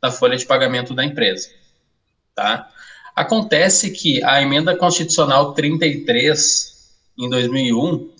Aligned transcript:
da 0.00 0.10
folha 0.10 0.36
de 0.36 0.46
pagamento 0.46 0.94
da 0.94 1.04
empresa. 1.04 1.50
Tá? 2.34 2.70
Acontece 3.14 3.90
que 3.90 4.22
a 4.22 4.40
emenda 4.40 4.76
constitucional 4.76 5.52
33, 5.52 6.94
em 7.18 7.28
2001, 7.28 8.10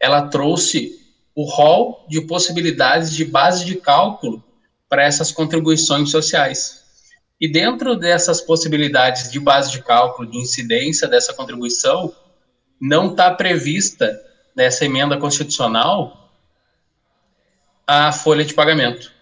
ela 0.00 0.28
trouxe 0.28 0.98
o 1.34 1.44
rol 1.44 2.06
de 2.08 2.22
possibilidades 2.22 3.12
de 3.14 3.24
base 3.24 3.64
de 3.64 3.76
cálculo 3.76 4.42
para 4.88 5.04
essas 5.04 5.30
contribuições 5.30 6.10
sociais. 6.10 6.82
E 7.38 7.46
dentro 7.46 7.94
dessas 7.96 8.40
possibilidades 8.40 9.30
de 9.30 9.38
base 9.38 9.70
de 9.70 9.82
cálculo, 9.82 10.30
de 10.30 10.38
incidência 10.38 11.06
dessa 11.06 11.34
contribuição, 11.34 12.14
não 12.80 13.10
está 13.10 13.30
prevista 13.30 14.18
nessa 14.54 14.86
emenda 14.86 15.18
constitucional 15.18 16.30
a 17.86 18.10
folha 18.10 18.44
de 18.44 18.54
pagamento. 18.54 19.12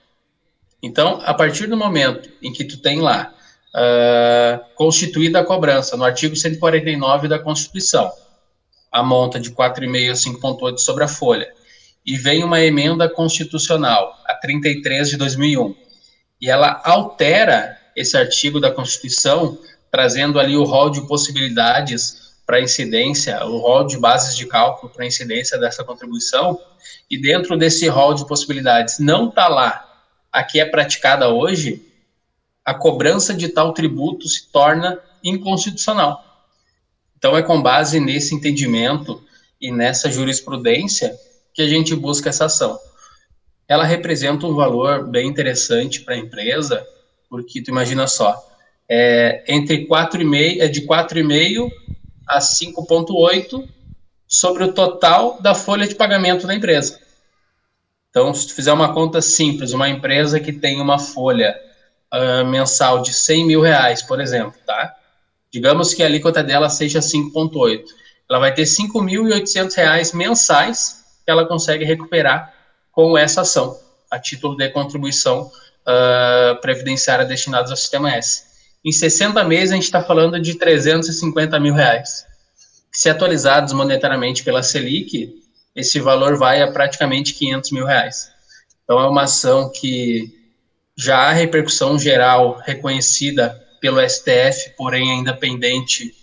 Então, 0.85 1.19
a 1.25 1.33
partir 1.33 1.67
do 1.67 1.79
momento 1.79 2.29
em 2.43 2.53
que 2.53 2.63
tu 2.63 2.77
tem 2.77 3.01
lá 3.01 3.33
uh, 3.75 4.63
constituída 4.75 5.41
a 5.41 5.45
cobrança 5.45 5.97
no 5.97 6.05
artigo 6.05 6.37
149 6.37 7.27
da 7.27 7.39
Constituição, 7.39 8.13
a 8.93 9.03
monta 9.03 9.41
de 9.41 9.51
4,5 9.51 10.11
a 10.11 10.13
5,8 10.13 10.77
sobre 10.77 11.03
a 11.03 11.09
folha, 11.09 11.51
e 12.05 12.19
vem 12.19 12.45
uma 12.45 12.61
emenda 12.61 13.09
constitucional, 13.09 14.15
a 14.27 14.35
33 14.35 15.09
de 15.09 15.17
2001, 15.17 15.75
e 16.39 16.51
ela 16.51 16.83
altera 16.85 17.79
esse 17.97 18.15
artigo 18.19 18.61
da 18.61 18.71
Constituição, 18.71 19.57
trazendo 19.91 20.39
ali 20.39 20.55
o 20.55 20.65
rol 20.65 20.91
de 20.91 21.09
possibilidades 21.09 22.35
para 22.45 22.61
incidência, 22.61 23.43
o 23.47 23.57
rol 23.57 23.87
de 23.87 23.97
bases 23.97 24.37
de 24.37 24.45
cálculo 24.45 24.93
para 24.93 25.07
incidência 25.07 25.57
dessa 25.57 25.83
contribuição, 25.83 26.61
e 27.11 27.17
dentro 27.17 27.57
desse 27.57 27.89
rol 27.89 28.13
de 28.13 28.29
possibilidades 28.29 28.99
não 28.99 29.31
está 29.31 29.49
lá 29.49 29.93
a 30.35 30.43
que 30.43 30.59
é 30.59 30.65
praticada 30.65 31.29
hoje, 31.29 31.81
a 32.65 32.75
cobrança 32.75 33.33
de 33.33 33.49
tal 33.49 33.73
tributo 33.73 34.29
se 34.29 34.49
torna 34.49 34.99
inconstitucional. 35.23 36.25
Então, 37.17 37.37
é 37.37 37.43
com 37.43 37.63
base 37.63 38.01
nesse 38.01 38.35
entendimento 38.35 39.23
e 39.61 39.71
nessa 39.71 40.11
jurisprudência 40.11 41.17
que 41.55 41.63
a 41.63 41.69
gente 41.69 41.95
busca 41.95 42.31
essa 42.31 42.47
ação. 42.47 42.77
Ela 43.69 43.85
representa 43.85 44.45
um 44.45 44.57
valor 44.57 45.07
bem 45.07 45.29
interessante 45.29 46.01
para 46.01 46.17
a 46.17 46.19
empresa, 46.19 46.85
porque 47.31 47.63
tu 47.63 47.71
imagina 47.71 48.09
só, 48.09 48.37
é, 48.89 49.45
entre 49.47 49.87
4,5, 49.87 50.61
é 50.61 50.67
de 50.67 50.81
4,5 50.85 51.71
a 52.27 52.41
5,8 52.41 53.69
sobre 54.27 54.65
o 54.65 54.73
total 54.73 55.41
da 55.41 55.55
folha 55.55 55.87
de 55.87 55.95
pagamento 55.95 56.45
da 56.45 56.55
empresa. 56.57 57.04
Então, 58.15 58.33
se 58.33 58.47
tu 58.47 58.55
fizer 58.55 58.73
uma 58.73 58.95
conta 58.95 59.21
simples, 59.21 59.73
uma 59.73 59.89
empresa 59.89 60.39
que 60.39 60.53
tem 60.53 60.81
uma 60.81 61.01
folha 61.01 61.61
uh, 62.15 62.45
mensal 62.47 63.03
de 63.03 63.13
100 63.13 63.45
mil 63.45 63.61
reais, 63.61 64.03
por 64.03 64.21
exemplo, 64.21 64.55
tá? 64.65 64.95
Digamos 65.53 65.93
que 65.93 66.01
a 66.01 66.07
alíquota 66.07 66.41
dela 66.41 66.71
seja 66.71 67.01
5,8. 67.01 67.83
Ela 68.31 68.39
vai 68.39 68.55
ter 68.55 68.63
5.800 68.63 69.75
reais 69.75 70.13
mensais 70.13 71.05
que 71.25 71.31
ela 71.31 71.45
consegue 71.45 71.85
recuperar 71.85 72.55
com 72.93 73.19
essa 73.19 73.41
ação, 73.41 73.77
a 74.09 74.17
título 74.17 74.57
de 74.57 74.69
contribuição 74.69 75.51
uh, 75.83 76.61
previdenciária 76.61 77.25
destinados 77.25 77.73
ao 77.73 77.77
Sistema 77.77 78.13
S. 78.15 78.45
Em 78.85 78.93
60 78.93 79.43
meses, 79.43 79.73
a 79.73 79.75
gente 79.75 79.87
está 79.87 80.01
falando 80.01 80.39
de 80.39 80.55
350 80.55 81.59
mil 81.59 81.75
reais. 81.75 82.25
Se 82.93 83.11
atualizados 83.11 83.73
monetariamente 83.73 84.45
pela 84.45 84.63
Selic, 84.63 85.44
esse 85.75 86.01
valor 86.01 86.37
vai 86.37 86.63
a 86.63 86.71
praticamente 86.71 87.35
500 87.35 87.71
mil 87.73 87.87
reais. 87.87 88.31
Então, 88.83 89.01
é 89.01 89.09
uma 89.09 89.23
ação 89.23 89.71
que 89.71 90.33
já 90.97 91.29
há 91.29 91.33
repercussão 91.33 91.99
geral 91.99 92.61
reconhecida 92.65 93.61
pelo 93.81 94.01
STF, 94.09 94.71
porém 94.77 95.11
ainda 95.11 95.35
pendente 95.35 96.15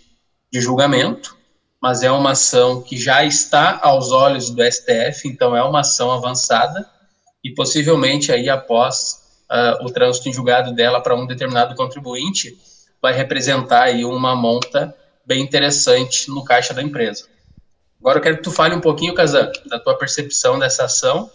de 0.50 0.60
julgamento 0.60 1.36
mas 1.82 2.04
é 2.04 2.10
uma 2.12 2.30
ação 2.30 2.80
que 2.80 2.96
já 2.96 3.24
está 3.24 3.80
aos 3.82 4.12
olhos 4.12 4.48
do 4.50 4.62
STF, 4.62 5.26
então 5.26 5.56
é 5.56 5.64
uma 5.64 5.80
ação 5.80 6.12
avançada 6.12 6.88
e 7.42 7.52
possivelmente 7.52 8.30
aí 8.30 8.48
após 8.48 9.20
uh, 9.50 9.84
o 9.84 9.90
trânsito 9.90 10.28
em 10.28 10.32
julgado 10.32 10.72
dela 10.72 11.02
para 11.02 11.16
um 11.16 11.26
determinado 11.26 11.74
contribuinte 11.74 12.56
vai 13.02 13.12
representar 13.12 13.82
aí 13.82 14.04
uma 14.04 14.36
monta 14.36 14.94
bem 15.26 15.42
interessante 15.42 16.30
no 16.30 16.44
caixa 16.44 16.72
da 16.72 16.80
empresa. 16.80 17.26
Agora 18.02 18.18
eu 18.18 18.22
quero 18.22 18.36
que 18.38 18.42
tu 18.42 18.50
fale 18.50 18.74
um 18.74 18.80
pouquinho, 18.80 19.14
Kazan, 19.14 19.52
da 19.66 19.78
tua 19.78 19.96
percepção 19.96 20.58
dessa 20.58 20.86
ação. 20.86 21.30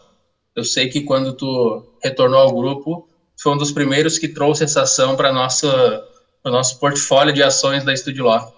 Eu 0.54 0.66
sei 0.66 0.90
que 0.90 1.00
quando 1.00 1.32
tu 1.32 1.94
retornou 2.04 2.42
ao 2.42 2.54
grupo, 2.54 3.08
foi 3.42 3.54
um 3.54 3.58
dos 3.58 3.72
primeiros 3.72 4.20
que 4.20 4.28
trouxe 4.28 4.66
essa 4.66 4.82
ação 4.82 5.16
para 5.16 5.32
o 5.32 6.52
nosso 6.52 6.78
portfólio 6.78 7.34
de 7.34 7.42
ações 7.42 7.86
da 7.86 7.94
Estúdio 7.94 8.26
Law. 8.26 8.54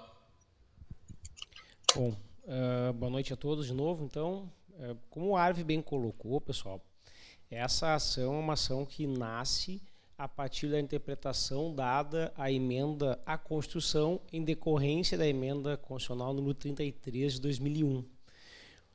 Bom, 1.96 2.16
uh, 2.46 2.94
boa 2.94 3.12
noite 3.12 3.32
a 3.32 3.38
todos 3.38 3.68
de 3.68 3.76
novo. 3.76 4.04
Então, 4.04 4.52
uh, 4.80 4.98
como 5.12 5.28
o 5.28 5.38
Arve 5.38 5.64
bem 5.64 5.80
colocou, 5.80 6.42
pessoal, 6.42 6.82
essa 7.52 7.94
ação 7.94 8.34
é 8.34 8.40
uma 8.40 8.54
ação 8.54 8.88
que 8.88 9.06
nasce 9.06 9.80
a 10.20 10.28
partir 10.28 10.68
da 10.68 10.80
interpretação 10.80 11.74
dada 11.74 12.32
à 12.38 12.52
emenda 12.52 13.20
à 13.26 13.38
Constituição 13.38 14.22
em 14.32 14.44
decorrência 14.44 15.18
da 15.18 15.28
emenda 15.28 15.78
constitucional 15.78 16.34
número 16.34 16.54
33 16.54 17.34
de 17.34 17.42
2001. 17.42 17.98
Uh, 17.98 18.06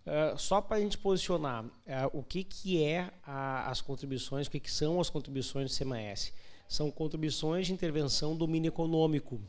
eh, 0.06 0.34
só 0.36 0.60
para 0.60 0.76
a 0.76 0.80
gente 0.80 0.98
posicionar 0.98 1.64
uh, 1.64 1.70
o 2.12 2.22
que, 2.22 2.44
que 2.44 2.84
é 2.84 3.10
a, 3.22 3.70
as 3.70 3.80
contribuições, 3.80 4.46
o 4.46 4.50
que, 4.50 4.60
que 4.60 4.70
são 4.70 5.00
as 5.00 5.10
contribuições 5.10 5.70
do 5.70 5.76
CMS. 5.76 6.32
São 6.68 6.90
contribuições 6.90 7.66
de 7.66 7.72
intervenção 7.72 8.34
do 8.34 8.40
domínio 8.40 8.68
econômico, 8.68 9.40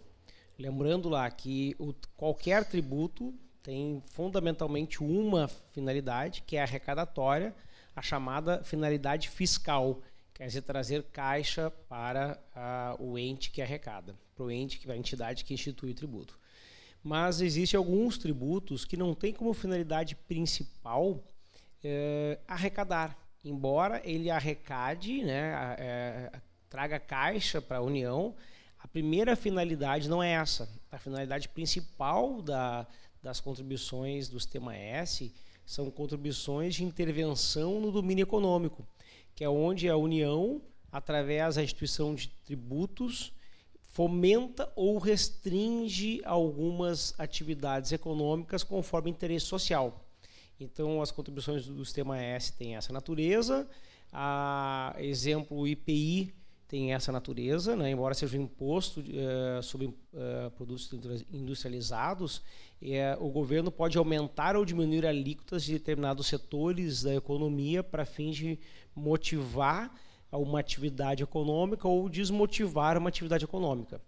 Lembrando 0.58 1.10
lá 1.10 1.30
que 1.30 1.76
o, 1.78 1.94
qualquer 2.16 2.64
tributo 2.64 3.34
tem 3.62 4.02
fundamentalmente 4.08 5.04
uma 5.04 5.50
finalidade, 5.74 6.44
que 6.44 6.56
é 6.56 6.62
arrecadatória, 6.62 7.54
a 7.96 8.02
chamada 8.02 8.64
finalidade 8.64 9.30
fiscal, 9.30 10.02
quer 10.36 10.48
dizer, 10.48 10.62
trazer 10.62 11.04
caixa 11.04 11.72
para 11.90 12.38
o 13.00 13.18
ente 13.18 13.50
que 13.50 13.62
arrecada, 13.62 14.14
para 14.36 14.46
o 14.46 14.52
ente, 14.52 14.80
a 14.92 14.96
entidade 14.96 15.46
que 15.46 15.54
institui 15.54 15.92
o 15.92 15.96
tributo. 15.96 16.38
Mas 17.02 17.40
existem 17.40 17.78
alguns 17.78 18.18
tributos 18.18 18.84
que 18.84 18.98
não 18.98 19.16
têm 19.16 19.34
como 19.34 19.54
finalidade 19.54 20.16
principal 20.16 21.24
é, 21.84 22.38
arrecadar, 22.48 23.18
embora 23.44 24.02
ele 24.04 24.30
arrecade, 24.30 25.24
né, 25.24 25.76
é, 25.80 26.32
traga 26.70 27.00
caixa 27.00 27.62
para 27.62 27.78
a 27.78 27.82
União, 27.82 28.36
a 28.80 28.88
primeira 28.88 29.36
finalidade 29.36 30.10
não 30.10 30.22
é 30.22 30.32
essa. 30.32 30.70
A 30.92 30.98
finalidade 30.98 31.48
principal 31.50 32.42
da, 32.42 32.86
das 33.22 33.40
contribuições 33.40 34.28
do 34.28 34.40
sistema 34.40 34.76
S 34.76 35.34
são 35.66 35.90
contribuições 35.90 36.76
de 36.76 36.84
intervenção 36.84 37.80
no 37.80 37.92
domínio 37.92 38.24
econômico, 38.24 38.86
que 39.36 39.44
é 39.44 39.50
onde 39.50 39.90
a 39.90 39.98
União, 39.98 40.62
através 40.92 41.56
da 41.56 41.64
instituição 41.64 42.16
de 42.16 42.30
tributos, 42.46 43.34
fomenta 43.82 44.72
ou 44.76 44.98
restringe 44.98 46.22
algumas 46.26 47.14
atividades 47.20 47.92
econômicas 47.92 48.64
conforme 48.64 49.12
interesse 49.12 49.46
social. 49.46 50.06
Então, 50.60 51.02
as 51.02 51.12
contribuições 51.12 51.66
do 51.66 51.84
sistema 51.84 52.18
S 52.18 52.54
têm 52.54 52.76
essa 52.76 52.94
natureza. 52.94 53.68
A 54.12 54.96
exemplo, 54.98 55.58
o 55.58 55.68
IPI 55.68 56.34
tem 56.76 56.94
essa 56.94 57.10
natureza, 57.10 57.74
né? 57.74 57.90
embora 57.90 58.14
seja 58.14 58.38
um 58.38 58.42
imposto 58.42 59.00
uh, 59.00 59.64
sobre 59.64 59.86
uh, 59.86 60.52
produtos 60.58 60.92
industrializados, 61.32 62.40
uh, 62.82 63.26
o 63.26 63.30
governo 63.30 63.72
pode 63.72 63.98
aumentar 63.98 64.58
ou 64.58 64.66
diminuir 64.66 65.06
alíquotas 65.06 65.64
de 65.64 65.72
determinados 65.72 66.28
setores 66.28 67.04
da 67.04 67.16
economia 67.16 67.82
para 67.82 68.04
fins 68.06 68.36
de 68.36 68.60
motivar 68.94 69.90
uma 70.34 70.60
atividade 70.60 71.24
econômica 71.24 71.88
ou 71.88 72.10
desmotivar 72.10 72.98
uma 72.98 73.08
atividade 73.08 73.46
econômica. 73.46 74.02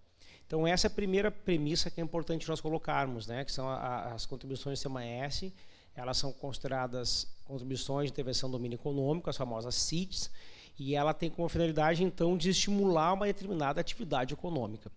Então 0.46 0.68
essa 0.68 0.88
é 0.88 0.90
a 0.90 0.92
primeira 0.92 1.32
premissa 1.32 1.90
que 1.90 2.02
é 2.02 2.04
importante 2.04 2.50
nós 2.50 2.60
colocarmos, 2.60 3.28
né? 3.28 3.46
que 3.46 3.52
são 3.54 3.70
a, 3.70 4.12
as 4.12 4.26
contribuições 4.26 4.84
do 4.84 4.90
CMS, 4.90 5.54
elas 5.96 6.18
são 6.18 6.34
consideradas 6.34 7.34
contribuições 7.46 8.08
de 8.08 8.12
intervenção 8.12 8.50
do 8.50 8.58
domínio 8.58 8.76
econômico, 8.76 9.30
as 9.30 9.38
famosas 9.38 9.74
CITs, 9.74 10.30
e 10.78 10.96
ela 10.96 11.14
tem 11.14 11.30
como 11.30 11.50
finalidade, 11.50 12.04
então, 12.04 12.38
de 12.38 12.50
estimular 12.50 13.14
uma 13.14 13.26
determinada 13.26 13.82
atividade 13.82 14.34
econômica. 14.34 14.92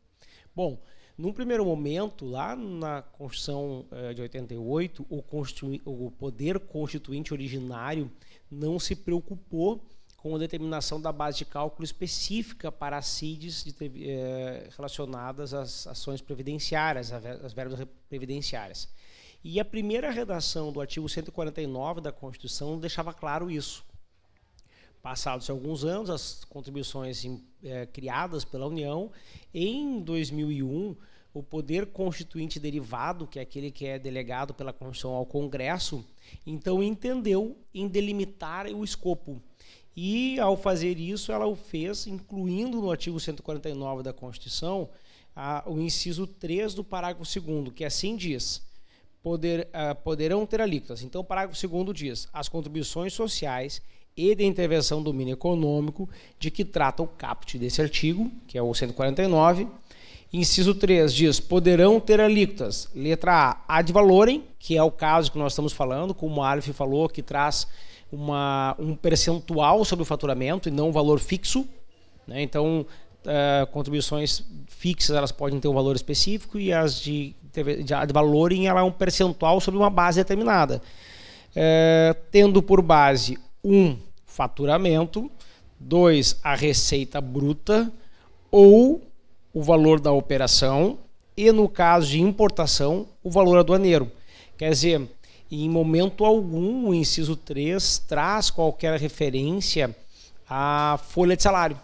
Bom, 0.55 0.79
num 1.17 1.33
primeiro 1.33 1.65
momento, 1.65 2.25
lá 2.25 2.57
na 2.57 3.03
Constituição 3.03 3.85
eh, 3.91 4.15
de 4.15 4.23
88, 4.23 5.07
o, 5.09 5.23
o 5.85 6.11
poder 6.13 6.59
constituinte 6.59 7.33
originário 7.33 8.11
não 8.51 8.79
se 8.79 8.97
preocupou 8.97 9.85
com 10.17 10.35
a 10.35 10.39
determinação 10.39 11.01
da 11.01 11.11
base 11.11 11.39
de 11.39 11.45
cálculo 11.47 11.85
específica 11.85 12.71
para 12.71 12.99
as 12.99 13.07
CIDs 13.07 13.65
de, 13.65 13.75
eh, 14.09 14.69
relacionadas 14.77 15.55
às 15.55 15.87
ações 15.87 16.21
previdenciárias, 16.21 17.13
às 17.13 17.53
verbas 17.53 17.87
previdenciárias. 18.09 18.89
E 19.43 19.59
a 19.59 19.65
primeira 19.65 20.11
redação 20.11 20.71
do 20.71 20.81
artigo 20.81 21.09
149 21.09 22.03
da 22.03 22.13
Constituição 22.13 22.79
deixava 22.79 23.15
claro 23.15 23.51
isso. 23.51 23.85
Passados 25.03 25.49
alguns 25.49 25.85
anos, 25.85 26.11
as 26.11 26.45
contribuições 26.45 27.25
é, 27.65 27.87
criadas 27.87 28.45
pela 28.45 28.67
União, 28.67 29.11
em 29.53 30.01
2001, 30.01 30.95
o 31.33 31.43
poder 31.43 31.87
constituinte 31.87 32.59
derivado, 32.59 33.27
que 33.27 33.39
é 33.39 33.43
aquele 33.43 33.71
que 33.71 33.87
é 33.87 33.99
delegado 33.99 34.53
pela 34.53 34.73
Constituição 34.73 35.13
ao 35.13 35.25
Congresso, 35.25 36.05
então 36.47 36.83
entendeu 36.83 37.57
em 37.73 37.89
delimitar 37.89 38.67
o 38.67 38.85
escopo. 38.85 39.41
E, 39.97 40.39
ao 40.39 40.57
fazer 40.57 40.99
isso, 40.99 41.33
ela 41.33 41.47
o 41.47 41.57
fez 41.57 42.07
incluindo 42.07 42.81
no 42.81 42.91
artigo 42.91 43.19
149 43.19 44.03
da 44.03 44.13
Constituição 44.13 44.89
a, 45.35 45.63
o 45.67 45.81
inciso 45.81 46.27
3 46.27 46.75
do 46.75 46.85
parágrafo 46.85 47.41
2 47.41 47.73
que 47.75 47.85
assim 47.85 48.17
diz: 48.17 48.63
poder, 49.23 49.69
uh, 49.69 49.95
poderão 50.03 50.47
ter 50.47 50.61
alíquotas. 50.61 51.03
Então, 51.03 51.21
o 51.21 51.25
parágrafo 51.25 51.69
2 51.69 51.97
diz: 51.97 52.29
as 52.33 52.49
contribuições 52.49 53.13
sociais 53.13 53.83
e 54.21 54.35
de 54.35 54.45
intervenção 54.45 54.99
do 54.99 55.11
domínio 55.11 55.33
econômico, 55.33 56.09
de 56.39 56.51
que 56.51 56.65
trata 56.65 57.03
o 57.03 57.07
caput 57.07 57.59
desse 57.59 57.81
artigo, 57.81 58.31
que 58.47 58.59
é 58.59 58.63
o 58.63 58.75
149. 58.75 59.67
Inciso 60.33 60.75
3 60.75 61.13
diz: 61.13 61.41
poderão 61.41 61.99
ter 61.99 62.21
alíquotas. 62.21 62.89
Letra 62.95 63.33
A, 63.67 63.79
ad 63.79 63.93
valorem, 63.93 64.45
que 64.59 64.77
é 64.77 64.83
o 64.83 64.91
caso 64.91 65.33
que 65.33 65.39
nós 65.39 65.53
estamos 65.53 65.73
falando, 65.73 66.15
como 66.15 66.41
o 66.41 66.45
Alf 66.45 66.69
falou, 66.69 67.09
que 67.09 67.23
traz 67.23 67.67
uma, 68.13 68.77
um 68.79 68.95
percentual 68.95 69.85
sobre 69.85 70.03
o 70.03 70.07
faturamento 70.07 70.69
e 70.69 70.73
não 70.73 70.89
um 70.89 70.93
valor 70.93 71.19
fixo. 71.19 71.67
Né? 72.27 72.43
Então, 72.43 72.87
uh, 73.25 73.67
contribuições 73.73 74.45
fixas 74.69 75.17
elas 75.17 75.33
podem 75.33 75.59
ter 75.59 75.69
um 75.69 75.75
valor 75.75 75.97
específico 75.97 76.59
e 76.59 76.73
as 76.73 77.01
de, 77.01 77.35
de, 77.53 77.63
de 77.85 78.13
valorem 78.13 78.69
ela 78.69 78.81
é 78.81 78.85
um 78.85 78.93
percentual 78.93 79.61
sobre 79.61 79.79
uma 79.79 79.91
base 79.91 80.21
determinada. 80.21 80.83
Uh, 81.51 82.15
tendo 82.31 82.63
por 82.63 82.81
base 82.81 83.37
um 83.65 83.97
faturamento, 84.41 85.31
dois 85.79 86.41
a 86.43 86.55
receita 86.55 87.21
bruta 87.21 87.93
ou 88.51 89.03
o 89.53 89.63
valor 89.63 90.01
da 90.01 90.11
operação 90.11 90.97
e 91.37 91.53
no 91.53 91.69
caso 91.69 92.07
de 92.07 92.23
importação 92.23 93.07
o 93.23 93.31
valor 93.31 93.59
aduaneiro. 93.59 94.11
Quer 94.57 94.71
dizer, 94.71 95.07
em 95.51 95.69
momento 95.69 96.25
algum 96.25 96.89
o 96.89 96.95
inciso 96.95 97.37
3 97.37 97.99
traz 98.09 98.51
qualquer 98.51 98.99
referência 98.99 99.95
à 100.49 100.99
folha 101.11 101.37
de 101.37 101.43
salário. 101.43 101.79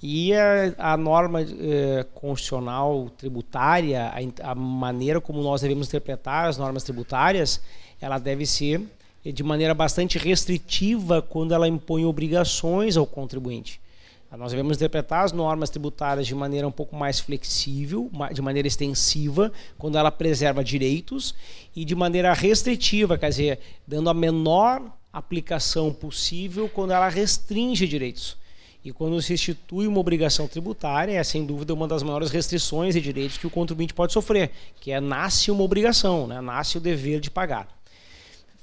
E 0.00 0.32
a, 0.32 0.92
a 0.92 0.96
norma 0.96 1.42
eh, 1.42 2.06
constitucional 2.14 3.10
tributária, 3.18 4.12
a, 4.12 4.50
a, 4.50 4.54
maneira 4.54 5.20
como 5.20 5.42
nós 5.42 5.62
devemos 5.62 5.88
interpretar 5.88 6.46
as 6.48 6.56
normas 6.56 6.84
tributárias, 6.84 7.60
ela 8.00 8.18
deve 8.18 8.46
ser 8.46 8.80
de 9.32 9.42
maneira 9.42 9.74
bastante 9.74 10.18
restritiva 10.18 11.22
quando 11.22 11.54
ela 11.54 11.68
impõe 11.68 12.04
obrigações 12.04 12.96
ao 12.96 13.06
contribuinte. 13.06 13.80
Nós 14.36 14.50
devemos 14.50 14.76
interpretar 14.76 15.24
as 15.24 15.32
normas 15.32 15.70
tributárias 15.70 16.26
de 16.26 16.34
maneira 16.34 16.66
um 16.66 16.72
pouco 16.72 16.96
mais 16.96 17.20
flexível, 17.20 18.10
de 18.32 18.42
maneira 18.42 18.66
extensiva, 18.66 19.52
quando 19.78 19.96
ela 19.96 20.10
preserva 20.10 20.64
direitos, 20.64 21.34
e 21.74 21.84
de 21.84 21.94
maneira 21.94 22.32
restritiva, 22.32 23.16
quer 23.16 23.28
dizer, 23.28 23.60
dando 23.86 24.10
a 24.10 24.14
menor 24.14 24.82
aplicação 25.12 25.92
possível 25.92 26.68
quando 26.68 26.92
ela 26.92 27.08
restringe 27.08 27.86
direitos. 27.86 28.36
E 28.84 28.92
quando 28.92 29.20
se 29.22 29.32
institui 29.32 29.86
uma 29.86 30.00
obrigação 30.00 30.46
tributária, 30.46 31.18
é 31.18 31.24
sem 31.24 31.46
dúvida 31.46 31.72
uma 31.72 31.88
das 31.88 32.02
maiores 32.02 32.30
restrições 32.30 32.94
de 32.94 33.00
direitos 33.00 33.38
que 33.38 33.46
o 33.46 33.50
contribuinte 33.50 33.94
pode 33.94 34.12
sofrer, 34.12 34.50
que 34.80 34.90
é 34.90 35.00
nasce 35.00 35.50
uma 35.50 35.62
obrigação, 35.62 36.26
né? 36.26 36.40
nasce 36.40 36.76
o 36.76 36.80
dever 36.80 37.20
de 37.20 37.30
pagar. 37.30 37.68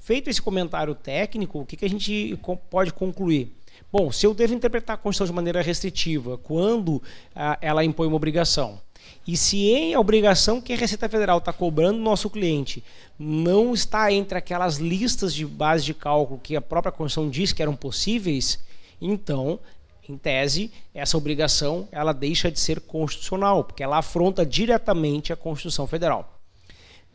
Feito 0.02 0.28
esse 0.28 0.42
comentário 0.42 0.96
técnico, 0.96 1.60
o 1.60 1.64
que, 1.64 1.76
que 1.76 1.84
a 1.84 1.88
gente 1.88 2.36
pode 2.68 2.92
concluir? 2.92 3.56
Bom, 3.92 4.10
se 4.10 4.26
eu 4.26 4.34
devo 4.34 4.52
interpretar 4.52 4.94
a 4.94 4.98
Constituição 4.98 5.32
de 5.32 5.36
maneira 5.36 5.62
restritiva 5.62 6.36
quando 6.38 7.00
ah, 7.36 7.56
ela 7.60 7.84
impõe 7.84 8.08
uma 8.08 8.16
obrigação, 8.16 8.80
e 9.24 9.36
se 9.36 9.68
em 9.68 9.96
obrigação 9.96 10.60
que 10.60 10.72
a 10.72 10.76
Receita 10.76 11.08
Federal 11.08 11.38
está 11.38 11.52
cobrando 11.52 11.98
do 11.98 12.02
nosso 12.02 12.28
cliente 12.28 12.82
não 13.16 13.72
está 13.72 14.12
entre 14.12 14.36
aquelas 14.36 14.78
listas 14.78 15.32
de 15.32 15.46
base 15.46 15.84
de 15.84 15.94
cálculo 15.94 16.40
que 16.42 16.56
a 16.56 16.60
própria 16.60 16.90
Constituição 16.90 17.30
diz 17.30 17.52
que 17.52 17.62
eram 17.62 17.76
possíveis, 17.76 18.58
então, 19.00 19.60
em 20.08 20.18
tese, 20.18 20.72
essa 20.92 21.16
obrigação 21.16 21.86
ela 21.92 22.12
deixa 22.12 22.50
de 22.50 22.58
ser 22.58 22.80
constitucional, 22.80 23.62
porque 23.62 23.84
ela 23.84 23.98
afronta 23.98 24.44
diretamente 24.44 25.32
a 25.32 25.36
Constituição 25.36 25.86
Federal. 25.86 26.40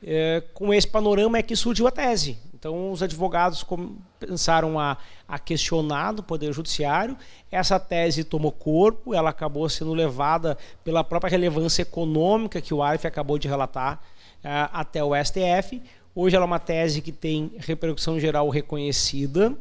É, 0.01 0.43
com 0.53 0.73
esse 0.73 0.87
panorama 0.87 1.37
é 1.37 1.43
que 1.43 1.55
surgiu 1.55 1.87
a 1.87 1.91
tese. 1.91 2.37
Então, 2.59 2.91
os 2.91 3.03
advogados 3.03 3.61
começaram 3.61 4.79
a, 4.79 4.97
a 5.27 5.37
questionar 5.37 6.11
do 6.13 6.23
Poder 6.23 6.51
Judiciário. 6.51 7.15
Essa 7.51 7.79
tese 7.79 8.23
tomou 8.23 8.51
corpo, 8.51 9.13
ela 9.13 9.29
acabou 9.29 9.69
sendo 9.69 9.93
levada 9.93 10.57
pela 10.83 11.03
própria 11.03 11.29
relevância 11.29 11.83
econômica 11.83 12.59
que 12.59 12.73
o 12.73 12.81
ARF 12.81 13.05
acabou 13.05 13.37
de 13.37 13.47
relatar 13.47 14.01
uh, 14.43 14.69
até 14.73 15.03
o 15.03 15.11
STF. 15.23 15.83
Hoje 16.15 16.35
ela 16.35 16.45
é 16.45 16.47
uma 16.47 16.57
tese 16.57 16.99
que 16.99 17.11
tem 17.11 17.51
repercussão 17.59 18.19
geral 18.19 18.49
reconhecida. 18.49 19.53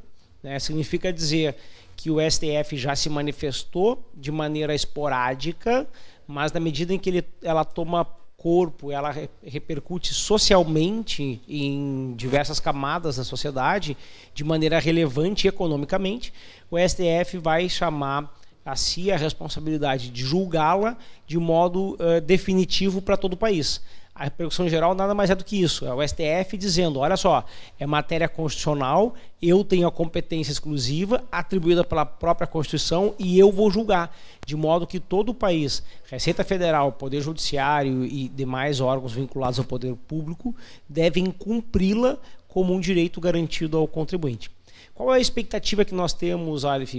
Né? 0.43 0.58
Significa 0.58 1.12
dizer 1.12 1.54
que 1.94 2.10
o 2.10 2.16
STF 2.19 2.78
já 2.78 2.96
se 2.96 3.10
manifestou 3.10 4.02
de 4.14 4.32
maneira 4.32 4.75
esporádica, 4.75 5.87
mas 6.26 6.50
na 6.50 6.60
medida 6.60 6.94
em 6.94 6.98
que 6.98 7.10
ele, 7.10 7.25
ela 7.43 7.62
toma 7.62 8.06
corpo, 8.37 8.93
ela 8.93 9.15
repercute 9.43 10.12
socialmente 10.12 11.41
em 11.49 12.15
diversas 12.17 12.61
camadas 12.61 13.17
da 13.17 13.25
sociedade 13.25 13.97
de 14.35 14.44
maneira 14.44 14.79
relevante 14.79 15.49
economicamente, 15.49 16.33
o 16.71 16.77
STF 16.79 17.38
vai 17.38 17.69
chamar 17.69 18.33
a 18.65 18.75
si 18.75 19.12
a 19.12 19.17
responsabilidade 19.17 20.11
de 20.11 20.25
julgá-la 20.25 20.99
de 21.27 21.38
modo 21.38 21.94
uh, 21.94 22.21
definitivo 22.21 23.00
para 23.00 23.17
todo 23.17 23.35
o 23.35 23.37
país. 23.37 23.81
A 24.19 24.25
repercussão 24.25 24.67
geral 24.67 24.95
nada 24.95 25.15
mais 25.15 25.29
é 25.29 25.35
do 25.35 25.45
que 25.45 25.61
isso. 25.61 25.85
É 25.85 25.93
o 25.93 26.03
STF 26.03 26.57
dizendo: 26.57 27.01
olha 27.01 27.19
só, 27.19 27.45
é 27.79 27.87
matéria 27.87 28.27
constitucional, 28.27 29.15
eu 29.43 29.63
tenho 29.63 29.87
a 29.87 29.93
competência 29.93 30.51
exclusiva 30.51 31.23
atribuída 31.31 31.85
pela 31.85 32.07
própria 32.07 32.47
Constituição 32.47 33.15
e 33.19 33.39
eu 33.39 33.53
vou 33.53 33.71
julgar. 33.71 34.17
De 34.47 34.57
modo 34.57 34.87
que 34.87 34.99
todo 34.99 35.29
o 35.31 35.35
país, 35.35 35.83
Receita 36.11 36.43
Federal, 36.43 36.93
Poder 36.93 37.21
Judiciário 37.21 38.07
e 38.07 38.29
demais 38.29 38.81
órgãos 38.81 39.13
vinculados 39.13 39.59
ao 39.59 39.67
poder 39.67 39.95
público, 40.09 40.57
devem 40.89 41.27
cumpri-la 41.27 42.17
como 42.49 42.73
um 42.73 42.81
direito 42.81 43.21
garantido 43.21 43.77
ao 43.77 43.87
contribuinte. 43.87 44.51
Qual 44.95 45.13
é 45.13 45.19
a 45.19 45.21
expectativa 45.21 45.85
que 45.85 45.95
nós 45.95 46.15
temos, 46.15 46.65
Aleph? 46.65 46.95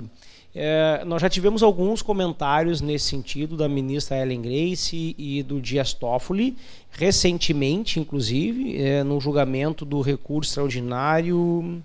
É, 0.59 1.06
nós 1.06 1.21
já 1.21 1.30
tivemos 1.30 1.62
alguns 1.62 2.01
comentários 2.01 2.81
nesse 2.81 3.06
sentido 3.06 3.56
da 3.56 3.69
ministra 3.69 4.18
Ellen 4.18 4.42
Grace 4.42 5.16
e 5.16 5.44
do 5.44 5.61
Dias 5.61 5.94
Toffoli, 5.94 6.57
recentemente, 6.90 7.99
inclusive, 7.99 8.76
é, 8.81 9.04
no 9.04 9.21
julgamento 9.21 9.85
do 9.85 10.02
recurso 10.02 10.49
extraordinário. 10.49 11.80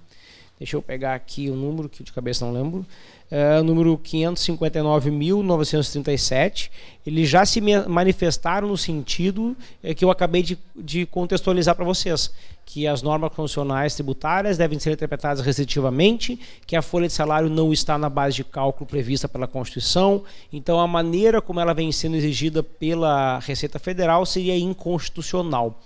Deixa 0.58 0.74
eu 0.74 0.80
pegar 0.80 1.14
aqui 1.14 1.50
o 1.50 1.54
número 1.54 1.86
que 1.86 2.02
de 2.02 2.10
cabeça 2.12 2.46
não 2.46 2.52
lembro 2.54 2.86
uh, 3.32 3.64
número 3.64 3.98
559.937, 3.98 6.70
eles 7.06 7.28
já 7.28 7.44
se 7.46 7.60
manifestaram 7.88 8.68
no 8.68 8.76
sentido 8.76 9.56
uh, 9.82 9.94
que 9.94 10.04
eu 10.04 10.10
acabei 10.10 10.42
de, 10.42 10.58
de 10.76 11.06
contextualizar 11.06 11.74
para 11.74 11.86
vocês, 11.86 12.30
que 12.66 12.86
as 12.86 13.00
normas 13.00 13.30
constitucionais 13.30 13.94
tributárias 13.94 14.58
devem 14.58 14.78
ser 14.78 14.92
interpretadas 14.92 15.42
restritivamente, 15.44 16.38
que 16.66 16.76
a 16.76 16.82
folha 16.82 17.08
de 17.08 17.14
salário 17.14 17.48
não 17.48 17.72
está 17.72 17.96
na 17.96 18.10
base 18.10 18.36
de 18.36 18.44
cálculo 18.44 18.86
prevista 18.86 19.26
pela 19.26 19.48
Constituição, 19.48 20.24
então 20.52 20.78
a 20.78 20.86
maneira 20.86 21.40
como 21.40 21.58
ela 21.58 21.72
vem 21.72 21.90
sendo 21.90 22.16
exigida 22.16 22.62
pela 22.62 23.38
Receita 23.38 23.78
Federal 23.78 24.26
seria 24.26 24.58
inconstitucional. 24.58 25.80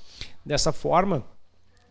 Dessa 0.45 0.73
forma, 0.73 1.25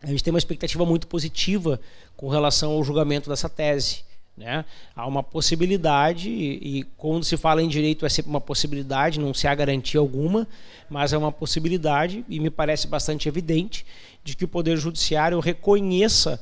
a 0.02 0.06
gente 0.06 0.22
tem 0.22 0.30
uma 0.32 0.38
expectativa 0.38 0.84
muito 0.84 1.06
positiva 1.06 1.80
com 2.16 2.28
relação 2.28 2.72
ao 2.72 2.84
julgamento 2.84 3.30
dessa 3.30 3.48
tese. 3.48 4.04
Né? 4.36 4.64
Há 4.94 5.06
uma 5.06 5.22
possibilidade, 5.22 6.28
e, 6.28 6.84
quando 6.96 7.24
se 7.24 7.36
fala 7.36 7.62
em 7.62 7.68
direito 7.68 8.04
é 8.04 8.08
sempre 8.08 8.28
uma 8.28 8.40
possibilidade, 8.40 9.18
não 9.18 9.32
se 9.32 9.46
há 9.48 9.54
garantia 9.54 9.98
alguma, 9.98 10.46
mas 10.90 11.12
é 11.12 11.18
uma 11.18 11.32
possibilidade, 11.32 12.24
e 12.28 12.38
me 12.38 12.50
parece 12.50 12.86
bastante 12.86 13.28
evidente, 13.28 13.86
de 14.22 14.36
que 14.36 14.44
o 14.44 14.48
Poder 14.48 14.76
Judiciário 14.76 15.40
reconheça 15.40 16.40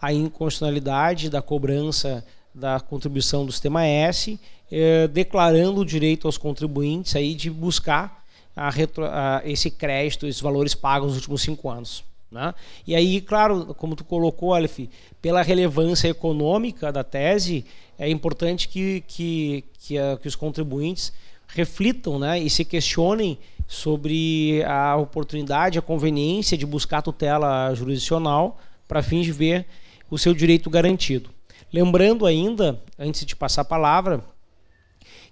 a 0.00 0.12
inconstitucionalidade 0.12 1.30
da 1.30 1.40
cobrança 1.40 2.24
da 2.52 2.80
contribuição 2.80 3.44
do 3.44 3.52
sistema 3.52 3.84
S, 3.84 4.40
eh, 4.72 5.06
declarando 5.08 5.82
o 5.82 5.84
direito 5.84 6.26
aos 6.26 6.38
contribuintes 6.38 7.14
aí 7.14 7.34
de 7.34 7.50
buscar 7.50 8.24
a 8.56 8.70
retro, 8.70 9.04
a 9.04 9.42
esse 9.44 9.70
crédito, 9.70 10.26
esses 10.26 10.40
valores 10.40 10.74
pagos 10.74 11.08
nos 11.08 11.16
últimos 11.16 11.42
cinco 11.42 11.68
anos. 11.68 12.02
Né? 12.30 12.54
E 12.86 12.94
aí, 12.94 13.20
claro, 13.20 13.74
como 13.74 13.94
tu 13.94 14.04
colocou, 14.04 14.54
Aleph, 14.54 14.80
pela 15.22 15.42
relevância 15.42 16.08
econômica 16.08 16.92
da 16.92 17.04
tese, 17.04 17.64
é 17.98 18.08
importante 18.08 18.68
que, 18.68 19.02
que, 19.06 19.64
que, 19.78 19.98
a, 19.98 20.16
que 20.16 20.28
os 20.28 20.34
contribuintes 20.34 21.12
reflitam 21.48 22.18
né, 22.18 22.38
e 22.38 22.50
se 22.50 22.64
questionem 22.64 23.38
sobre 23.66 24.62
a 24.64 24.96
oportunidade, 24.96 25.78
a 25.78 25.82
conveniência 25.82 26.56
de 26.56 26.66
buscar 26.66 27.02
tutela 27.02 27.72
jurisdicional 27.74 28.58
para 28.86 29.02
fins 29.02 29.24
de 29.24 29.32
ver 29.32 29.66
o 30.10 30.18
seu 30.18 30.34
direito 30.34 30.70
garantido. 30.70 31.30
Lembrando 31.72 32.26
ainda, 32.26 32.80
antes 32.98 33.24
de 33.24 33.34
passar 33.34 33.62
a 33.62 33.64
palavra, 33.64 34.22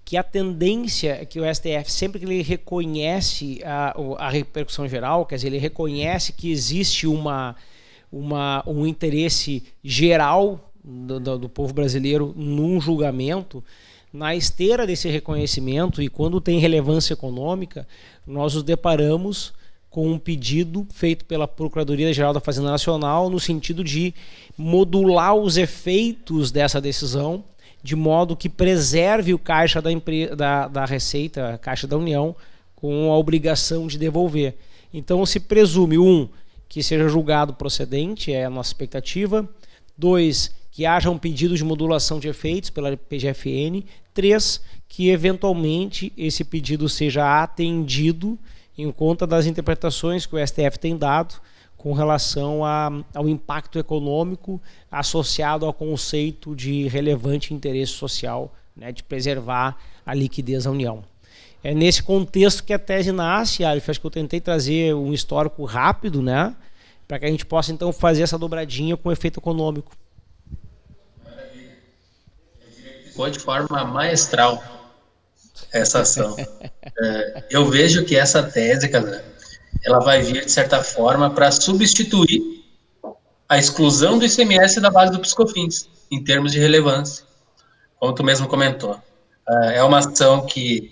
que 0.04 0.16
a 0.16 0.22
tendência 0.22 1.18
é 1.22 1.24
que 1.24 1.40
o 1.40 1.54
STF, 1.54 1.90
sempre 1.90 2.20
que 2.20 2.26
ele 2.26 2.42
reconhece 2.42 3.60
a, 3.64 3.94
a 4.18 4.28
repercussão 4.28 4.86
geral, 4.86 5.24
quer 5.24 5.36
dizer, 5.36 5.48
ele 5.48 5.58
reconhece 5.58 6.32
que 6.32 6.50
existe 6.50 7.06
uma, 7.06 7.56
uma, 8.12 8.62
um 8.66 8.86
interesse 8.86 9.62
geral 9.82 10.72
do, 10.84 11.18
do, 11.18 11.38
do 11.38 11.48
povo 11.48 11.72
brasileiro 11.72 12.34
num 12.36 12.80
julgamento, 12.80 13.64
na 14.12 14.34
esteira 14.34 14.86
desse 14.86 15.08
reconhecimento 15.08 16.02
e 16.02 16.08
quando 16.08 16.40
tem 16.40 16.58
relevância 16.58 17.14
econômica, 17.14 17.88
nós 18.26 18.54
nos 18.54 18.62
deparamos 18.62 19.52
com 19.90 20.08
um 20.10 20.18
pedido 20.18 20.86
feito 20.92 21.24
pela 21.24 21.48
Procuradoria-Geral 21.48 22.32
da 22.32 22.40
Fazenda 22.40 22.70
Nacional 22.70 23.30
no 23.30 23.40
sentido 23.40 23.82
de 23.82 24.12
modular 24.56 25.34
os 25.34 25.56
efeitos 25.56 26.50
dessa 26.50 26.80
decisão 26.80 27.44
de 27.84 27.94
modo 27.94 28.34
que 28.34 28.48
preserve 28.48 29.34
o 29.34 29.38
caixa 29.38 29.82
da, 29.82 29.90
da, 30.34 30.68
da 30.68 30.84
Receita, 30.86 31.52
a 31.52 31.58
Caixa 31.58 31.86
da 31.86 31.98
União, 31.98 32.34
com 32.74 33.12
a 33.12 33.18
obrigação 33.18 33.86
de 33.86 33.98
devolver. 33.98 34.56
Então 34.92 35.24
se 35.26 35.38
presume, 35.38 35.98
um, 35.98 36.26
que 36.66 36.82
seja 36.82 37.10
julgado 37.10 37.52
procedente, 37.52 38.32
é 38.32 38.46
a 38.46 38.50
nossa 38.50 38.70
expectativa. 38.70 39.46
Dois, 39.98 40.50
que 40.70 40.86
haja 40.86 41.10
um 41.10 41.18
pedido 41.18 41.54
de 41.54 41.62
modulação 41.62 42.18
de 42.18 42.26
efeitos 42.26 42.70
pela 42.70 42.96
PGFN. 42.96 43.84
Três, 44.14 44.62
que 44.88 45.10
eventualmente 45.10 46.10
esse 46.16 46.42
pedido 46.42 46.88
seja 46.88 47.42
atendido 47.42 48.38
em 48.78 48.90
conta 48.90 49.26
das 49.26 49.44
interpretações 49.44 50.24
que 50.24 50.34
o 50.34 50.46
STF 50.46 50.78
tem 50.78 50.96
dado 50.96 51.34
com 51.84 51.92
relação 51.92 52.64
a, 52.64 52.90
ao 53.14 53.28
impacto 53.28 53.78
econômico 53.78 54.58
associado 54.90 55.66
ao 55.66 55.74
conceito 55.74 56.56
de 56.56 56.88
relevante 56.88 57.52
interesse 57.52 57.92
social, 57.92 58.54
né, 58.74 58.90
de 58.90 59.02
preservar 59.02 59.76
a 60.06 60.14
liquidez 60.14 60.64
da 60.64 60.70
União. 60.70 61.04
É 61.62 61.74
nesse 61.74 62.02
contexto 62.02 62.64
que 62.64 62.72
a 62.72 62.78
tese 62.78 63.12
nasce, 63.12 63.66
Alif, 63.66 63.90
acho 63.90 64.00
que 64.00 64.06
eu 64.06 64.10
tentei 64.10 64.40
trazer 64.40 64.94
um 64.94 65.12
histórico 65.12 65.62
rápido, 65.66 66.22
né, 66.22 66.56
para 67.06 67.18
que 67.18 67.26
a 67.26 67.28
gente 67.28 67.44
possa 67.44 67.70
então 67.70 67.92
fazer 67.92 68.22
essa 68.22 68.38
dobradinha 68.38 68.96
com 68.96 69.12
efeito 69.12 69.38
econômico. 69.38 69.94
Foi 73.14 73.30
de 73.30 73.38
forma 73.38 73.84
maestral 73.84 74.64
essa 75.70 76.00
ação. 76.00 76.34
é, 76.98 77.44
eu 77.50 77.68
vejo 77.68 78.06
que 78.06 78.16
essa 78.16 78.42
tese, 78.42 78.88
cara, 78.88 79.22
ela 79.84 80.00
vai 80.00 80.22
vir, 80.22 80.44
de 80.44 80.50
certa 80.50 80.82
forma, 80.82 81.30
para 81.30 81.50
substituir 81.50 82.42
a 83.48 83.58
exclusão 83.58 84.18
do 84.18 84.24
ICMS 84.24 84.80
da 84.80 84.90
base 84.90 85.12
do 85.12 85.20
Piscofins, 85.20 85.88
em 86.10 86.22
termos 86.22 86.52
de 86.52 86.58
relevância, 86.58 87.24
como 87.98 88.14
tu 88.14 88.24
mesmo 88.24 88.48
comentou. 88.48 88.98
É 89.72 89.82
uma 89.82 89.98
ação 89.98 90.46
que 90.46 90.90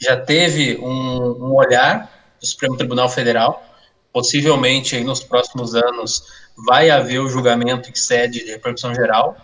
já 0.00 0.16
teve 0.16 0.78
um, 0.78 1.46
um 1.46 1.54
olhar 1.54 2.36
do 2.40 2.46
Supremo 2.46 2.76
Tribunal 2.76 3.08
Federal, 3.08 3.64
possivelmente 4.12 4.94
aí 4.94 5.02
nos 5.02 5.20
próximos 5.20 5.74
anos 5.74 6.22
vai 6.66 6.90
haver 6.90 7.20
o 7.20 7.28
julgamento 7.28 7.92
que 7.92 7.98
cede 7.98 8.44
de 8.44 8.50
repercussão 8.52 8.94
geral, 8.94 9.36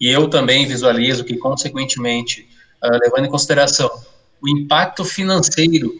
e 0.00 0.08
eu 0.10 0.28
também 0.28 0.66
visualizo 0.66 1.24
que, 1.24 1.36
consequentemente, 1.36 2.46
uh, 2.84 2.98
levando 3.02 3.26
em 3.26 3.30
consideração 3.30 3.90
o 4.42 4.48
impacto 4.48 5.04
financeiro 5.04 5.94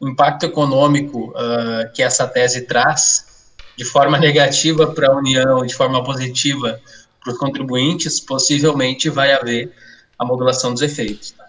o 0.00 0.08
impacto 0.08 0.46
econômico 0.46 1.30
uh, 1.30 1.92
que 1.92 2.02
essa 2.02 2.26
tese 2.26 2.62
traz, 2.62 3.52
de 3.76 3.84
forma 3.84 4.18
negativa 4.18 4.86
para 4.86 5.08
a 5.08 5.16
União 5.16 5.64
e 5.64 5.68
de 5.68 5.74
forma 5.74 6.02
positiva 6.02 6.80
para 7.22 7.32
os 7.32 7.38
contribuintes, 7.38 8.20
possivelmente 8.20 9.10
vai 9.10 9.32
haver 9.32 9.72
a 10.18 10.24
modulação 10.24 10.72
dos 10.72 10.82
efeitos. 10.82 11.32
Tá? 11.32 11.46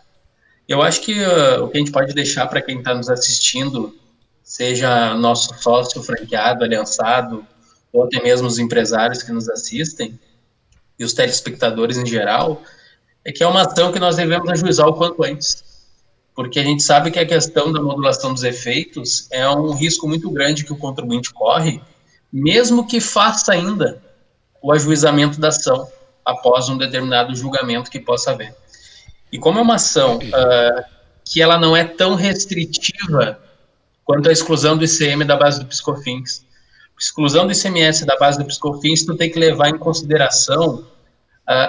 Eu 0.68 0.82
acho 0.82 1.02
que 1.02 1.14
uh, 1.14 1.64
o 1.64 1.70
que 1.70 1.78
a 1.78 1.80
gente 1.80 1.92
pode 1.92 2.14
deixar 2.14 2.48
para 2.48 2.62
quem 2.62 2.80
está 2.80 2.94
nos 2.94 3.10
assistindo, 3.10 3.96
seja 4.44 5.14
nosso 5.14 5.54
sócio 5.62 6.02
franqueado, 6.02 6.64
aliançado, 6.64 7.46
ou 7.92 8.04
até 8.04 8.22
mesmo 8.22 8.48
os 8.48 8.60
empresários 8.60 9.24
que 9.24 9.32
nos 9.32 9.50
assistem, 9.50 10.20
e 10.98 11.04
os 11.04 11.14
telespectadores 11.14 11.98
em 11.98 12.06
geral, 12.06 12.62
é 13.24 13.32
que 13.32 13.44
é 13.44 13.48
uma 13.48 13.62
ação 13.62 13.92
que 13.92 14.00
nós 14.00 14.18
devemos 14.18 14.50
ajuizar 14.50 14.88
o 14.88 14.94
quanto 14.94 15.24
antes 15.24 15.69
porque 16.40 16.58
a 16.58 16.64
gente 16.64 16.82
sabe 16.82 17.12
que 17.12 17.20
a 17.20 17.26
questão 17.26 17.70
da 17.70 17.82
modulação 17.82 18.34
dos 18.34 18.44
efeitos 18.44 19.28
é 19.30 19.46
um 19.50 19.74
risco 19.74 20.08
muito 20.08 20.32
grande 20.32 20.64
que 20.64 20.72
o 20.72 20.78
contribuinte 20.78 21.34
corre, 21.34 21.82
mesmo 22.32 22.88
que 22.88 23.02
faça 23.02 23.52
ainda 23.52 24.02
o 24.62 24.72
ajuizamento 24.72 25.38
da 25.38 25.50
ação 25.50 25.86
após 26.24 26.70
um 26.70 26.78
determinado 26.78 27.36
julgamento 27.36 27.92
que 27.92 28.00
possa 28.00 28.32
haver. 28.32 28.56
E 29.30 29.38
como 29.38 29.60
é 29.60 29.62
uma 29.62 29.76
ação 29.76 30.16
uh, 30.16 30.84
que 31.26 31.42
ela 31.42 31.60
não 31.60 31.76
é 31.76 31.84
tão 31.84 32.16
restritiva 32.16 33.38
quanto 34.06 34.30
a 34.30 34.32
exclusão 34.32 34.78
do 34.78 34.86
ICM 34.86 35.26
da 35.26 35.36
base 35.36 35.60
do 35.60 35.66
Piscofins, 35.66 36.46
exclusão 36.98 37.48
do 37.48 37.52
ICMS 37.52 38.06
da 38.06 38.16
base 38.16 38.40
do 38.40 38.46
Piscofins, 38.46 39.04
tu 39.04 39.14
tem 39.14 39.30
que 39.30 39.38
levar 39.38 39.68
em 39.68 39.78
consideração 39.78 40.76
uh, 40.76 40.86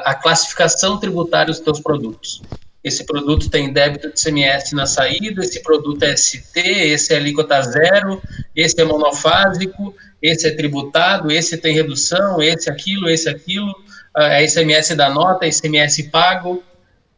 a 0.05 0.15
classificação 0.15 0.97
tributária 0.97 1.53
dos 1.53 1.59
teus 1.59 1.81
produtos 1.81 2.41
esse 2.82 3.04
produto 3.04 3.50
tem 3.50 3.72
débito 3.72 4.10
de 4.12 4.20
CMS 4.20 4.72
na 4.72 4.87
saída, 4.87 5.42
esse 5.42 5.62
produto 5.62 6.02
é 6.02 6.16
ST, 6.16 6.56
esse 6.56 7.12
é 7.12 7.16
alíquota 7.16 7.60
zero, 7.62 8.22
esse 8.56 8.80
é 8.80 8.84
monofásico, 8.84 9.94
esse 10.22 10.49
é 10.49 10.50
tributado, 10.50 11.30
esse 11.30 11.56
tem 11.58 11.75
redução, 11.75 12.42
esse 12.42 12.70
aquilo, 12.70 13.08
esse 13.08 13.28
aquilo, 13.28 13.75
é 14.16 14.44
ICMS 14.44 14.94
da 14.94 15.08
nota, 15.10 15.46
ICMS 15.46 16.04
pago. 16.04 16.62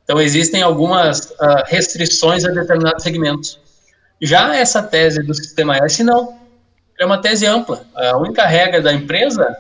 Então, 0.04 0.20
existem 0.20 0.62
algumas 0.62 1.30
uh, 1.30 1.62
restrições 1.66 2.44
a 2.44 2.50
determinados 2.50 3.02
segmentos. 3.02 3.58
Já 4.20 4.54
essa 4.54 4.82
tese 4.82 5.22
do 5.22 5.34
Sistema 5.34 5.76
S, 5.78 6.02
não. 6.02 6.40
É 6.98 7.06
uma 7.06 7.18
tese 7.18 7.46
ampla. 7.46 7.84
A 7.94 8.16
única 8.18 8.46
regra 8.46 8.80
da 8.80 8.92
empresa 8.92 9.56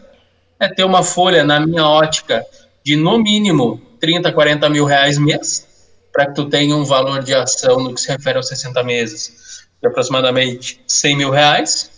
é 0.60 0.68
ter 0.68 0.84
uma 0.84 1.02
folha, 1.02 1.42
na 1.42 1.58
minha 1.58 1.86
ótica, 1.86 2.44
de 2.84 2.94
no 2.94 3.18
mínimo 3.18 3.80
30, 3.98 4.32
40 4.32 4.68
mil 4.68 4.84
reais 4.84 5.18
mês, 5.18 5.66
para 6.12 6.26
que 6.26 6.34
tu 6.34 6.48
tenha 6.48 6.76
um 6.76 6.84
valor 6.84 7.22
de 7.22 7.34
ação 7.34 7.80
no 7.80 7.94
que 7.94 8.00
se 8.00 8.08
refere 8.08 8.36
aos 8.36 8.48
60 8.48 8.82
meses 8.84 9.66
de 9.80 9.88
aproximadamente 9.88 10.80
100 10.86 11.16
mil 11.16 11.30
reais, 11.30 11.90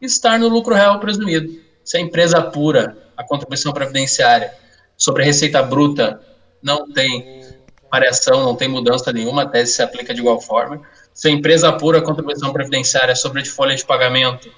estar 0.00 0.38
no 0.38 0.48
lucro 0.48 0.74
real 0.74 1.00
presumido. 1.00 1.60
Se 1.82 1.96
a 1.96 2.00
empresa 2.00 2.40
pura, 2.42 2.96
a 3.16 3.24
contribuição 3.24 3.72
previdenciária 3.72 4.52
sobre 4.96 5.22
a 5.22 5.26
receita 5.26 5.62
bruta 5.62 6.20
não 6.62 6.92
tem 6.92 7.42
variação, 7.90 8.44
não 8.44 8.54
tem 8.54 8.68
mudança 8.68 9.12
nenhuma, 9.12 9.42
a 9.42 9.46
tese 9.46 9.72
se 9.72 9.82
aplica 9.82 10.12
de 10.12 10.20
igual 10.20 10.40
forma. 10.40 10.82
Se 11.14 11.28
a 11.28 11.30
empresa 11.30 11.72
pura, 11.72 11.98
a 11.98 12.02
contribuição 12.02 12.52
previdenciária 12.52 13.16
sobre 13.16 13.40
a 13.40 13.44
folha 13.46 13.74
de 13.74 13.84
pagamento 13.84 14.52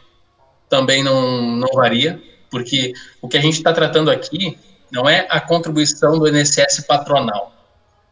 também 0.68 1.02
não, 1.02 1.42
não 1.56 1.68
varia, 1.72 2.20
porque 2.50 2.92
o 3.22 3.28
que 3.28 3.38
a 3.38 3.40
gente 3.40 3.54
está 3.54 3.72
tratando 3.72 4.10
aqui 4.10 4.58
não 4.90 5.08
é 5.08 5.26
a 5.30 5.40
contribuição 5.40 6.18
do 6.18 6.28
INSS 6.28 6.84
patronal 6.86 7.59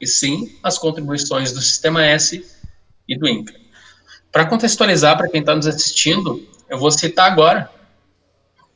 e 0.00 0.06
sim 0.06 0.56
as 0.62 0.78
contribuições 0.78 1.52
do 1.52 1.60
Sistema 1.60 2.04
S 2.04 2.44
e 3.08 3.18
do 3.18 3.28
INCRA. 3.28 3.58
Para 4.30 4.46
contextualizar 4.46 5.16
para 5.16 5.28
quem 5.28 5.40
está 5.40 5.54
nos 5.54 5.66
assistindo, 5.66 6.46
eu 6.68 6.78
vou 6.78 6.90
citar 6.90 7.30
agora 7.30 7.70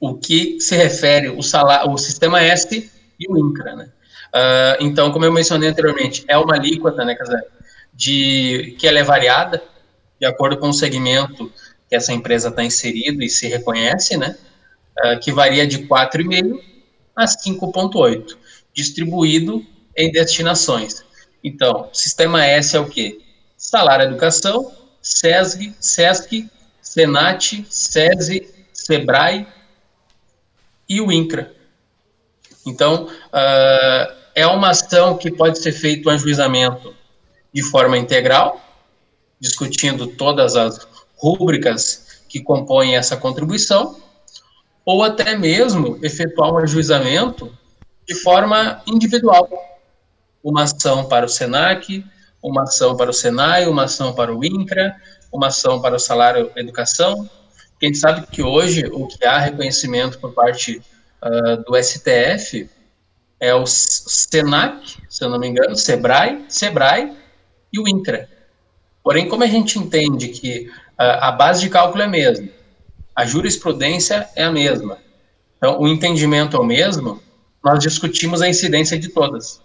o 0.00 0.14
que 0.14 0.60
se 0.60 0.74
refere 0.74 1.28
o, 1.28 1.42
salário, 1.42 1.90
o 1.90 1.98
Sistema 1.98 2.40
S 2.40 2.90
e 3.20 3.32
o 3.32 3.38
INCRA. 3.38 3.76
Né? 3.76 3.92
Uh, 4.34 4.84
então, 4.84 5.12
como 5.12 5.24
eu 5.24 5.32
mencionei 5.32 5.68
anteriormente, 5.68 6.24
é 6.26 6.36
uma 6.36 6.54
alíquota 6.54 7.04
né, 7.04 7.16
de, 7.92 8.74
que 8.78 8.88
ela 8.88 8.98
é 8.98 9.02
variada 9.04 9.62
de 10.18 10.26
acordo 10.26 10.56
com 10.56 10.68
o 10.68 10.72
segmento 10.72 11.52
que 11.88 11.96
essa 11.96 12.12
empresa 12.12 12.48
está 12.48 12.64
inserida 12.64 13.24
e 13.24 13.28
se 13.28 13.48
reconhece, 13.48 14.16
né, 14.16 14.36
uh, 15.04 15.20
que 15.20 15.30
varia 15.30 15.66
de 15.66 15.80
4,5% 15.86 16.58
a 17.14 17.24
5,8%, 17.26 18.36
distribuído 18.72 19.66
em 19.96 20.10
destinações. 20.10 21.04
Então, 21.42 21.88
sistema 21.92 22.44
S 22.44 22.76
é 22.76 22.80
o 22.80 22.88
quê? 22.88 23.20
Salário 23.56 24.06
Educação, 24.06 24.72
SESG, 25.00 25.74
SESC, 25.80 26.48
Senat, 26.80 27.66
SESI, 27.68 28.48
SEBRAE 28.72 29.46
e 30.88 31.00
o 31.00 31.10
INCRA. 31.10 31.52
Então, 32.66 33.06
uh, 33.06 34.14
é 34.34 34.46
uma 34.46 34.70
ação 34.70 35.16
que 35.16 35.30
pode 35.30 35.58
ser 35.58 35.72
feito 35.72 36.08
um 36.08 36.12
ajuizamento 36.12 36.94
de 37.52 37.62
forma 37.62 37.98
integral, 37.98 38.60
discutindo 39.40 40.06
todas 40.06 40.56
as 40.56 40.86
rúbricas 41.16 42.22
que 42.28 42.40
compõem 42.40 42.96
essa 42.96 43.16
contribuição, 43.16 44.00
ou 44.84 45.02
até 45.02 45.36
mesmo 45.36 45.98
efetuar 46.02 46.52
um 46.52 46.58
ajuizamento 46.58 47.52
de 48.06 48.14
forma 48.14 48.82
individual, 48.86 49.48
uma 50.42 50.62
ação 50.64 51.04
para 51.06 51.26
o 51.26 51.28
SENAC, 51.28 52.04
uma 52.42 52.62
ação 52.62 52.96
para 52.96 53.10
o 53.10 53.14
SENAI, 53.14 53.66
uma 53.66 53.84
ação 53.84 54.14
para 54.14 54.34
o 54.34 54.44
INCRA, 54.44 54.94
uma 55.32 55.46
ação 55.46 55.80
para 55.80 55.96
o 55.96 55.98
salário 55.98 56.50
educação. 56.56 57.28
Quem 57.78 57.94
sabe 57.94 58.26
que 58.26 58.42
hoje 58.42 58.86
o 58.92 59.06
que 59.06 59.24
há 59.24 59.38
reconhecimento 59.38 60.18
por 60.18 60.32
parte 60.32 60.82
uh, 61.22 61.56
do 61.64 61.80
STF 61.82 62.68
é 63.40 63.54
o 63.54 63.66
Senac, 63.66 64.98
se 65.08 65.24
eu 65.24 65.28
não 65.28 65.38
me 65.38 65.48
engano, 65.48 65.74
Sebrae, 65.74 66.44
Sebrae 66.48 67.12
e 67.72 67.80
o 67.80 67.88
INCRA. 67.88 68.28
Porém, 69.02 69.28
como 69.28 69.42
a 69.42 69.48
gente 69.48 69.78
entende 69.78 70.28
que 70.28 70.70
a, 70.96 71.28
a 71.28 71.32
base 71.32 71.60
de 71.62 71.70
cálculo 71.70 72.02
é 72.02 72.06
a 72.06 72.08
mesma, 72.08 72.48
a 73.16 73.26
jurisprudência 73.26 74.28
é 74.36 74.44
a 74.44 74.52
mesma, 74.52 74.98
então 75.56 75.80
o 75.80 75.88
entendimento 75.88 76.56
é 76.56 76.60
o 76.60 76.64
mesmo, 76.64 77.20
nós 77.64 77.80
discutimos 77.80 78.42
a 78.42 78.48
incidência 78.48 78.98
de 78.98 79.08
todas. 79.08 79.60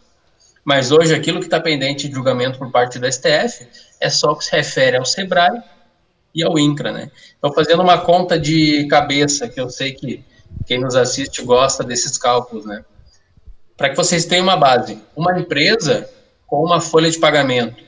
Mas 0.67 0.91
hoje 0.91 1.15
aquilo 1.15 1.39
que 1.39 1.45
está 1.45 1.61
pendente 1.61 2.09
de 2.09 2.13
julgamento 2.13 2.59
por 2.59 2.69
parte 2.69 2.99
do 2.99 3.09
STF 3.09 3.65
é 4.01 4.09
só 4.09 4.33
o 4.33 4.35
que 4.35 4.43
se 4.43 4.51
refere 4.53 4.97
ao 4.97 5.05
SEBRAE 5.05 5.63
e 6.35 6.43
ao 6.43 6.59
INCRA, 6.59 6.91
né? 6.91 7.09
Então, 7.37 7.53
fazendo 7.53 7.81
uma 7.81 7.97
conta 7.99 8.37
de 8.37 8.85
cabeça, 8.87 9.47
que 9.47 9.61
eu 9.61 9.69
sei 9.69 9.93
que 9.93 10.25
quem 10.65 10.81
nos 10.81 10.93
assiste 10.93 11.41
gosta 11.41 11.85
desses 11.85 12.17
cálculos, 12.17 12.65
né? 12.65 12.83
Para 13.77 13.91
que 13.91 13.95
vocês 13.95 14.25
tenham 14.25 14.43
uma 14.43 14.57
base, 14.57 15.01
uma 15.15 15.39
empresa 15.39 16.09
com 16.45 16.61
uma 16.65 16.81
folha 16.81 17.09
de 17.09 17.17
pagamento 17.17 17.81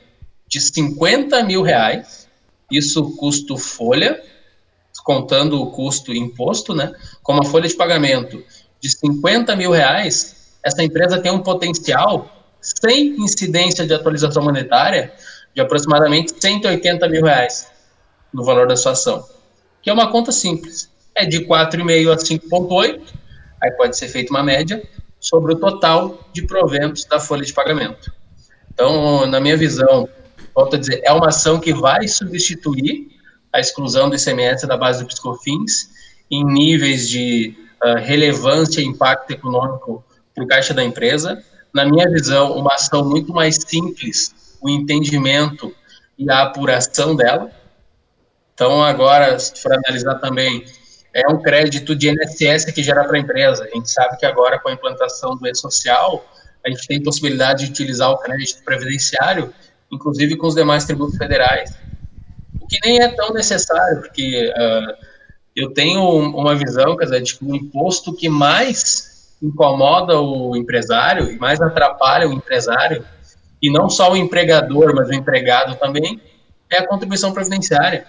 de 0.48 0.58
50 0.58 1.42
mil 1.42 1.60
reais, 1.60 2.26
isso 2.70 3.14
custo 3.18 3.58
folha, 3.58 4.22
contando 5.04 5.60
o 5.60 5.70
custo 5.70 6.14
imposto, 6.14 6.74
né? 6.74 6.94
Com 7.22 7.34
uma 7.34 7.44
folha 7.44 7.68
de 7.68 7.74
pagamento 7.74 8.42
de 8.80 8.88
50 8.88 9.54
mil 9.54 9.70
reais, 9.70 10.56
essa 10.62 10.82
empresa 10.82 11.20
tem 11.20 11.30
um 11.30 11.42
potencial, 11.42 12.39
sem 12.60 13.16
incidência 13.20 13.86
de 13.86 13.94
atualização 13.94 14.42
monetária, 14.42 15.12
de 15.54 15.60
aproximadamente 15.60 16.34
180 16.38 17.08
mil 17.08 17.24
reais 17.24 17.70
no 18.32 18.44
valor 18.44 18.66
da 18.66 18.76
sua 18.76 18.92
ação. 18.92 19.26
Que 19.82 19.90
é 19.90 19.92
uma 19.92 20.10
conta 20.10 20.30
simples. 20.30 20.90
É 21.14 21.24
de 21.26 21.44
4,5 21.46 22.12
a 22.12 22.16
5,8, 22.16 23.00
aí 23.62 23.70
pode 23.72 23.96
ser 23.96 24.08
feita 24.08 24.32
uma 24.32 24.42
média, 24.42 24.82
sobre 25.18 25.52
o 25.52 25.56
total 25.56 26.18
de 26.32 26.46
proventos 26.46 27.04
da 27.04 27.20
folha 27.20 27.44
de 27.44 27.52
pagamento. 27.52 28.12
Então, 28.72 29.26
na 29.26 29.38
minha 29.40 29.56
visão, 29.56 30.08
volto 30.54 30.76
a 30.76 30.78
dizer, 30.78 31.02
é 31.04 31.12
uma 31.12 31.28
ação 31.28 31.60
que 31.60 31.72
vai 31.72 32.08
substituir 32.08 33.08
a 33.52 33.60
exclusão 33.60 34.08
do 34.08 34.16
ICMS 34.16 34.66
da 34.66 34.76
base 34.76 35.02
do 35.02 35.06
Piscofins 35.06 35.90
em 36.30 36.44
níveis 36.44 37.08
de 37.08 37.54
uh, 37.84 37.98
relevância 37.98 38.80
e 38.80 38.84
impacto 38.84 39.32
econômico 39.32 40.04
para 40.34 40.44
o 40.44 40.46
caixa 40.46 40.72
da 40.72 40.82
empresa. 40.82 41.42
Na 41.72 41.84
minha 41.84 42.08
visão, 42.10 42.56
uma 42.56 42.74
ação 42.74 43.08
muito 43.08 43.32
mais 43.32 43.56
simples, 43.56 44.56
o 44.60 44.68
entendimento 44.68 45.74
e 46.18 46.30
a 46.30 46.42
apuração 46.42 47.14
dela. 47.14 47.50
Então, 48.54 48.82
agora, 48.82 49.38
se 49.38 49.60
for 49.62 49.72
analisar 49.72 50.16
também 50.16 50.64
é 51.14 51.28
um 51.28 51.42
crédito 51.42 51.94
de 51.94 52.08
INSS 52.08 52.66
que 52.66 52.82
gera 52.82 53.04
para 53.04 53.16
a 53.16 53.20
empresa. 53.20 53.64
A 53.64 53.74
gente 53.74 53.90
sabe 53.90 54.16
que 54.16 54.26
agora, 54.26 54.58
com 54.58 54.68
a 54.68 54.72
implantação 54.72 55.36
do 55.36 55.46
e-social, 55.46 56.24
a 56.64 56.70
gente 56.70 56.86
tem 56.86 57.02
possibilidade 57.02 57.64
de 57.64 57.70
utilizar 57.70 58.10
o 58.10 58.18
crédito 58.18 58.62
previdenciário, 58.64 59.52
inclusive 59.90 60.36
com 60.36 60.46
os 60.46 60.54
demais 60.54 60.84
tributos 60.84 61.16
federais. 61.16 61.74
O 62.60 62.66
que 62.66 62.78
nem 62.84 63.02
é 63.02 63.08
tão 63.08 63.32
necessário, 63.32 64.00
porque 64.00 64.52
uh, 64.56 65.06
eu 65.56 65.72
tenho 65.72 66.00
uma 66.00 66.54
visão, 66.54 66.96
quer 66.96 67.06
dizer, 67.06 67.22
de 67.22 67.36
que 67.36 67.44
o 67.44 67.56
imposto 67.56 68.14
que 68.14 68.28
mais 68.28 69.09
incomoda 69.42 70.20
o 70.20 70.56
empresário 70.56 71.30
e 71.30 71.38
mais 71.38 71.60
atrapalha 71.60 72.28
o 72.28 72.32
empresário, 72.32 73.04
e 73.62 73.70
não 73.70 73.88
só 73.88 74.12
o 74.12 74.16
empregador, 74.16 74.94
mas 74.94 75.08
o 75.08 75.14
empregado 75.14 75.76
também, 75.76 76.20
é 76.70 76.78
a 76.78 76.86
contribuição 76.86 77.32
previdenciária. 77.32 78.06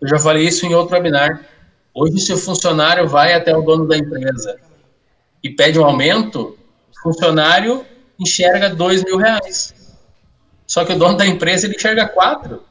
Eu 0.00 0.08
já 0.08 0.18
falei 0.18 0.46
isso 0.46 0.66
em 0.66 0.74
outro 0.74 0.94
webinar 0.94 1.40
Hoje, 1.98 2.18
se 2.18 2.30
o 2.30 2.36
funcionário 2.36 3.08
vai 3.08 3.32
até 3.32 3.56
o 3.56 3.62
dono 3.62 3.88
da 3.88 3.96
empresa 3.96 4.60
e 5.42 5.48
pede 5.48 5.80
um 5.80 5.84
aumento, 5.86 6.54
o 6.94 7.02
funcionário 7.02 7.86
enxerga 8.20 8.68
dois 8.68 9.02
mil 9.02 9.16
reais. 9.16 9.96
Só 10.66 10.84
que 10.84 10.92
o 10.92 10.98
dono 10.98 11.16
da 11.16 11.26
empresa 11.26 11.66
ele 11.66 11.74
enxerga 11.74 12.06
quatro. 12.06 12.62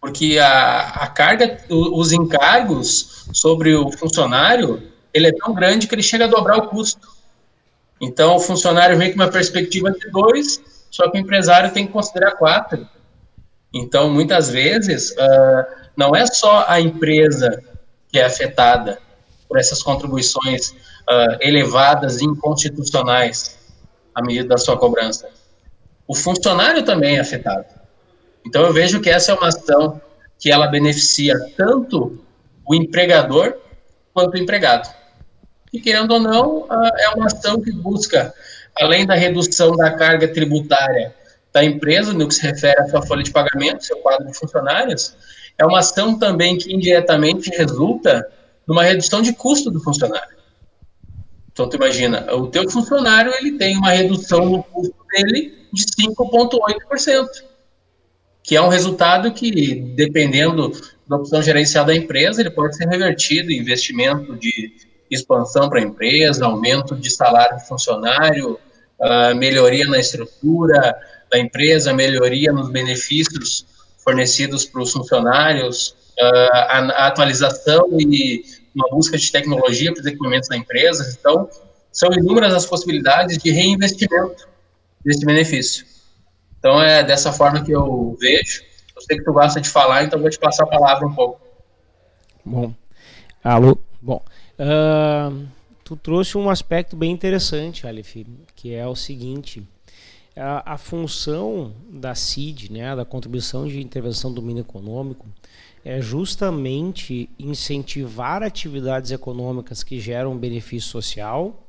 Porque 0.00 0.36
a, 0.36 0.80
a 0.80 1.06
carga, 1.06 1.58
os 1.70 2.10
encargos 2.10 3.28
sobre 3.32 3.76
o 3.76 3.92
funcionário, 3.92 4.82
ele 5.12 5.28
é 5.28 5.32
tão 5.32 5.54
grande 5.54 5.86
que 5.86 5.94
ele 5.94 6.02
chega 6.02 6.24
a 6.24 6.28
dobrar 6.28 6.58
o 6.58 6.68
custo. 6.68 7.08
Então, 8.00 8.36
o 8.36 8.40
funcionário 8.40 8.96
vem 8.96 9.10
com 9.10 9.16
uma 9.16 9.30
perspectiva 9.30 9.90
de 9.90 10.10
dois, 10.10 10.60
só 10.90 11.10
que 11.10 11.18
o 11.18 11.20
empresário 11.20 11.72
tem 11.72 11.86
que 11.86 11.92
considerar 11.92 12.32
quatro. 12.32 12.88
Então, 13.74 14.10
muitas 14.10 14.48
vezes, 14.48 15.10
uh, 15.10 15.66
não 15.96 16.14
é 16.14 16.26
só 16.26 16.64
a 16.68 16.80
empresa 16.80 17.62
que 18.08 18.18
é 18.18 18.24
afetada 18.24 18.98
por 19.48 19.58
essas 19.58 19.82
contribuições 19.82 20.70
uh, 20.70 21.36
elevadas 21.40 22.20
e 22.20 22.24
inconstitucionais 22.24 23.58
à 24.14 24.22
medida 24.22 24.48
da 24.48 24.58
sua 24.58 24.76
cobrança. 24.76 25.28
O 26.06 26.14
funcionário 26.14 26.84
também 26.84 27.16
é 27.16 27.20
afetado. 27.20 27.66
Então 28.46 28.62
eu 28.62 28.72
vejo 28.72 29.00
que 29.00 29.10
essa 29.10 29.32
é 29.32 29.34
uma 29.34 29.48
ação 29.48 30.00
que 30.38 30.50
ela 30.50 30.66
beneficia 30.66 31.34
tanto 31.56 32.18
o 32.66 32.74
empregador 32.74 33.54
quanto 34.14 34.34
o 34.34 34.38
empregado. 34.38 34.88
E 35.72 35.80
querendo 35.80 36.12
ou 36.12 36.20
não, 36.20 36.58
uh, 36.62 36.90
é 36.98 37.08
uma 37.10 37.26
ação 37.26 37.60
que 37.60 37.70
busca, 37.72 38.32
além 38.80 39.06
da 39.06 39.14
redução 39.14 39.76
da 39.76 39.90
carga 39.90 40.28
tributária 40.28 41.14
da 41.52 41.64
empresa, 41.64 42.12
no 42.12 42.28
que 42.28 42.34
se 42.34 42.42
refere 42.42 42.80
à 42.80 42.88
sua 42.88 43.02
folha 43.02 43.22
de 43.22 43.30
pagamento, 43.30 43.84
seu 43.84 43.96
quadro 43.98 44.26
de 44.26 44.36
funcionários, 44.36 45.14
é 45.58 45.66
uma 45.66 45.80
ação 45.80 46.18
também 46.18 46.56
que 46.56 46.72
indiretamente 46.72 47.50
resulta 47.50 48.26
numa 48.66 48.84
redução 48.84 49.20
de 49.20 49.32
custo 49.32 49.70
do 49.70 49.80
funcionário. 49.80 50.36
Então, 51.50 51.68
tu 51.68 51.76
imagina, 51.76 52.32
o 52.34 52.46
teu 52.46 52.70
funcionário 52.70 53.32
ele 53.34 53.58
tem 53.58 53.76
uma 53.76 53.90
redução 53.90 54.46
no 54.46 54.62
custo 54.62 54.94
dele 55.10 55.66
de 55.72 55.84
5,8%, 55.84 57.26
que 58.44 58.54
é 58.54 58.62
um 58.62 58.68
resultado 58.68 59.32
que, 59.32 59.74
dependendo 59.96 60.70
da 61.08 61.16
opção 61.16 61.42
gerencial 61.42 61.84
da 61.84 61.96
empresa, 61.96 62.40
ele 62.40 62.50
pode 62.50 62.76
ser 62.76 62.86
revertido 62.86 63.50
em 63.50 63.58
investimento 63.58 64.36
de 64.36 64.72
expansão 65.10 65.68
para 65.68 65.80
a 65.80 65.82
empresa, 65.82 66.44
aumento 66.44 66.96
de 66.96 67.10
salário 67.10 67.56
do 67.56 67.62
funcionário, 67.62 68.58
uh, 69.00 69.34
melhoria 69.34 69.86
na 69.86 69.98
estrutura 69.98 70.96
da 71.30 71.38
empresa, 71.38 71.92
melhoria 71.92 72.52
nos 72.52 72.70
benefícios 72.70 73.66
fornecidos 73.98 74.64
para 74.64 74.82
os 74.82 74.92
funcionários, 74.92 75.94
uh, 76.18 76.52
a, 76.52 76.78
a, 76.78 77.06
atualização 77.06 77.86
e 77.98 78.42
uma 78.74 78.88
busca 78.90 79.18
de 79.18 79.30
tecnologia 79.30 79.92
para 79.92 80.00
os 80.00 80.06
equipamentos 80.06 80.48
da 80.48 80.56
empresa. 80.56 81.16
Então, 81.18 81.48
são 81.92 82.12
inúmeras 82.12 82.54
as 82.54 82.66
possibilidades 82.66 83.38
de 83.38 83.50
reinvestimento 83.50 84.48
desse 85.04 85.24
benefício. 85.24 85.86
Então, 86.58 86.82
é 86.82 87.02
dessa 87.02 87.32
forma 87.32 87.64
que 87.64 87.72
eu 87.72 88.16
vejo. 88.20 88.62
Eu 88.94 89.02
sei 89.02 89.18
que 89.18 89.24
tu 89.24 89.32
gosta 89.32 89.60
de 89.60 89.68
falar, 89.68 90.04
então 90.04 90.20
vou 90.20 90.30
te 90.30 90.38
passar 90.38 90.64
a 90.64 90.66
palavra 90.66 91.06
um 91.06 91.14
pouco. 91.14 91.40
Bom. 92.44 92.74
Alô? 93.44 93.78
Bom. 94.00 94.22
Uh, 94.58 95.46
tu 95.84 95.96
trouxe 95.96 96.36
um 96.36 96.50
aspecto 96.50 96.96
bem 96.96 97.12
interessante, 97.12 97.86
Aleph, 97.86 98.16
que 98.56 98.74
é 98.74 98.86
o 98.86 98.96
seguinte 98.96 99.62
a, 100.38 100.74
a 100.74 100.78
função 100.78 101.72
da 101.90 102.14
CID, 102.14 102.72
né, 102.72 102.94
da 102.94 103.04
contribuição 103.04 103.66
de 103.66 103.80
intervenção 103.80 104.30
do 104.30 104.40
domínio 104.40 104.60
econômico, 104.62 105.26
é 105.84 106.00
justamente 106.00 107.28
incentivar 107.38 108.42
atividades 108.42 109.10
econômicas 109.10 109.82
que 109.82 110.00
geram 110.00 110.36
benefício 110.36 110.88
social 110.88 111.68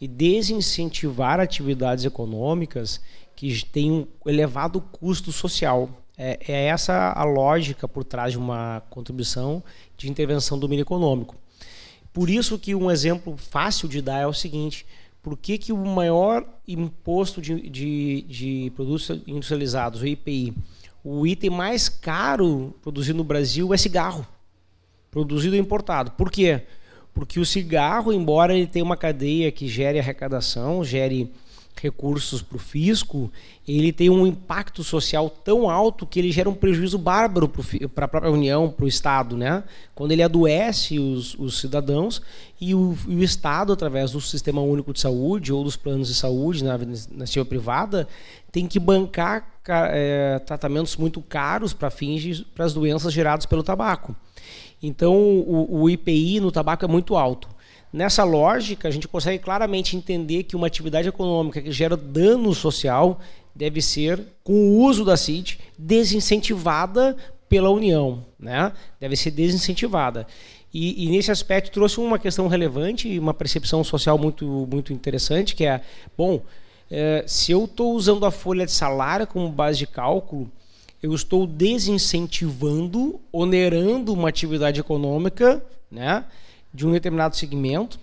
e 0.00 0.08
desincentivar 0.08 1.40
atividades 1.40 2.04
econômicas 2.04 3.00
que 3.36 3.64
têm 3.64 3.92
um 3.92 4.06
elevado 4.26 4.80
custo 4.80 5.30
social. 5.30 5.88
É, 6.16 6.38
é, 6.48 6.66
essa 6.66 7.12
a 7.12 7.24
lógica 7.24 7.88
por 7.88 8.04
trás 8.04 8.32
de 8.32 8.38
uma 8.38 8.82
contribuição 8.90 9.62
de 9.96 10.10
intervenção 10.10 10.58
do 10.58 10.62
domínio 10.62 10.82
econômico. 10.82 11.34
Por 12.12 12.28
isso 12.28 12.58
que 12.58 12.74
um 12.74 12.90
exemplo 12.90 13.36
fácil 13.36 13.88
de 13.88 14.02
dar 14.02 14.20
é 14.20 14.26
o 14.26 14.32
seguinte: 14.32 14.86
por 15.22 15.36
que, 15.36 15.58
que 15.58 15.72
o 15.72 15.84
maior 15.84 16.46
imposto 16.66 17.40
de, 17.40 17.68
de, 17.68 18.22
de 18.22 18.72
produtos 18.74 19.22
industrializados, 19.26 20.00
o 20.00 20.06
IPI, 20.06 20.54
o 21.04 21.26
item 21.26 21.50
mais 21.50 21.88
caro 21.88 22.74
produzido 22.82 23.18
no 23.18 23.24
Brasil 23.24 23.72
é 23.72 23.76
cigarro, 23.76 24.26
produzido 25.10 25.56
e 25.56 25.58
importado. 25.58 26.10
Por 26.12 26.30
quê? 26.30 26.62
Porque 27.12 27.40
o 27.40 27.46
cigarro, 27.46 28.12
embora 28.12 28.54
ele 28.54 28.66
tenha 28.66 28.84
uma 28.84 28.96
cadeia 28.96 29.50
que 29.50 29.66
gere 29.66 29.98
arrecadação, 29.98 30.84
gere 30.84 31.32
recursos 31.80 32.42
para 32.42 32.56
o 32.56 32.60
fisco, 32.60 33.30
ele 33.66 33.92
tem 33.92 34.10
um 34.10 34.26
impacto 34.26 34.84
social 34.84 35.30
tão 35.30 35.70
alto 35.70 36.06
que 36.06 36.18
ele 36.18 36.30
gera 36.30 36.48
um 36.48 36.54
prejuízo 36.54 36.98
bárbaro 36.98 37.48
para 37.94 38.04
a 38.04 38.08
própria 38.08 38.32
União, 38.32 38.70
para 38.70 38.84
o 38.84 38.88
Estado. 38.88 39.36
Né? 39.36 39.64
Quando 39.94 40.12
ele 40.12 40.22
adoece 40.22 40.98
os, 40.98 41.34
os 41.34 41.58
cidadãos 41.58 42.20
e 42.60 42.74
o, 42.74 42.96
e 43.08 43.16
o, 43.16 43.22
Estado, 43.22 43.72
através 43.72 44.12
do 44.12 44.20
Sistema 44.20 44.60
Único 44.60 44.92
de 44.92 45.00
Saúde 45.00 45.52
ou 45.52 45.64
dos 45.64 45.76
planos 45.76 46.08
de 46.08 46.14
saúde 46.14 46.64
na 46.64 46.76
iniciativa 46.76 47.44
privada, 47.44 48.06
tem 48.52 48.66
que 48.66 48.78
bancar 48.78 49.48
é, 49.68 50.38
tratamentos 50.40 50.96
muito 50.96 51.22
caros 51.22 51.72
para 51.72 51.90
fins 51.90 52.40
para 52.54 52.64
as 52.64 52.74
doenças 52.74 53.12
geradas 53.12 53.46
pelo 53.46 53.62
tabaco. 53.62 54.14
Então, 54.82 55.14
o, 55.14 55.82
o 55.82 55.90
IPI 55.90 56.40
no 56.40 56.50
tabaco 56.50 56.84
é 56.84 56.88
muito 56.88 57.16
alto. 57.16 57.48
Nessa 57.92 58.22
lógica, 58.22 58.86
a 58.86 58.90
gente 58.90 59.08
consegue 59.08 59.38
claramente 59.42 59.96
entender 59.96 60.44
que 60.44 60.54
uma 60.54 60.66
atividade 60.66 61.08
econômica 61.08 61.60
que 61.60 61.72
gera 61.72 61.96
dano 61.96 62.54
social 62.54 63.20
deve 63.54 63.82
ser, 63.82 64.22
com 64.44 64.52
o 64.52 64.78
uso 64.84 65.04
da 65.04 65.16
CID, 65.16 65.58
desincentivada 65.76 67.16
pela 67.48 67.68
União, 67.68 68.24
né? 68.38 68.72
Deve 69.00 69.16
ser 69.16 69.32
desincentivada. 69.32 70.26
E, 70.72 71.04
e, 71.04 71.10
nesse 71.10 71.32
aspecto 71.32 71.72
trouxe 71.72 71.98
uma 71.98 72.16
questão 72.16 72.46
relevante 72.46 73.08
e 73.08 73.18
uma 73.18 73.34
percepção 73.34 73.82
social 73.82 74.16
muito, 74.16 74.46
muito 74.70 74.92
interessante, 74.92 75.56
que 75.56 75.66
é, 75.66 75.80
bom, 76.16 76.40
é, 76.88 77.24
se 77.26 77.50
eu 77.50 77.64
estou 77.64 77.92
usando 77.92 78.24
a 78.24 78.30
folha 78.30 78.64
de 78.64 78.70
salário 78.70 79.26
como 79.26 79.48
base 79.48 79.78
de 79.78 79.86
cálculo, 79.88 80.48
eu 81.02 81.12
estou 81.12 81.44
desincentivando, 81.44 83.20
onerando 83.32 84.12
uma 84.12 84.28
atividade 84.28 84.78
econômica 84.78 85.60
né, 85.90 86.24
de 86.72 86.86
um 86.86 86.92
determinado 86.92 87.36
segmento, 87.36 87.98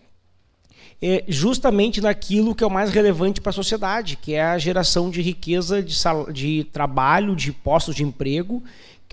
é, 1.02 1.24
justamente 1.28 2.02
naquilo 2.02 2.56
que 2.56 2.64
é 2.64 2.68
o 2.68 2.72
mais 2.72 2.90
relevante 2.90 3.40
para 3.40 3.52
a 3.52 3.54
sociedade, 3.54 4.18
que 4.18 4.34
é 4.34 4.42
a 4.42 4.58
geração 4.58 5.10
de 5.10 5.22
riqueza, 5.22 5.82
de, 5.82 5.96
de 6.34 6.64
trabalho, 6.66 7.36
de 7.36 7.52
postos 7.52 7.96
de 7.96 8.04
emprego, 8.04 8.64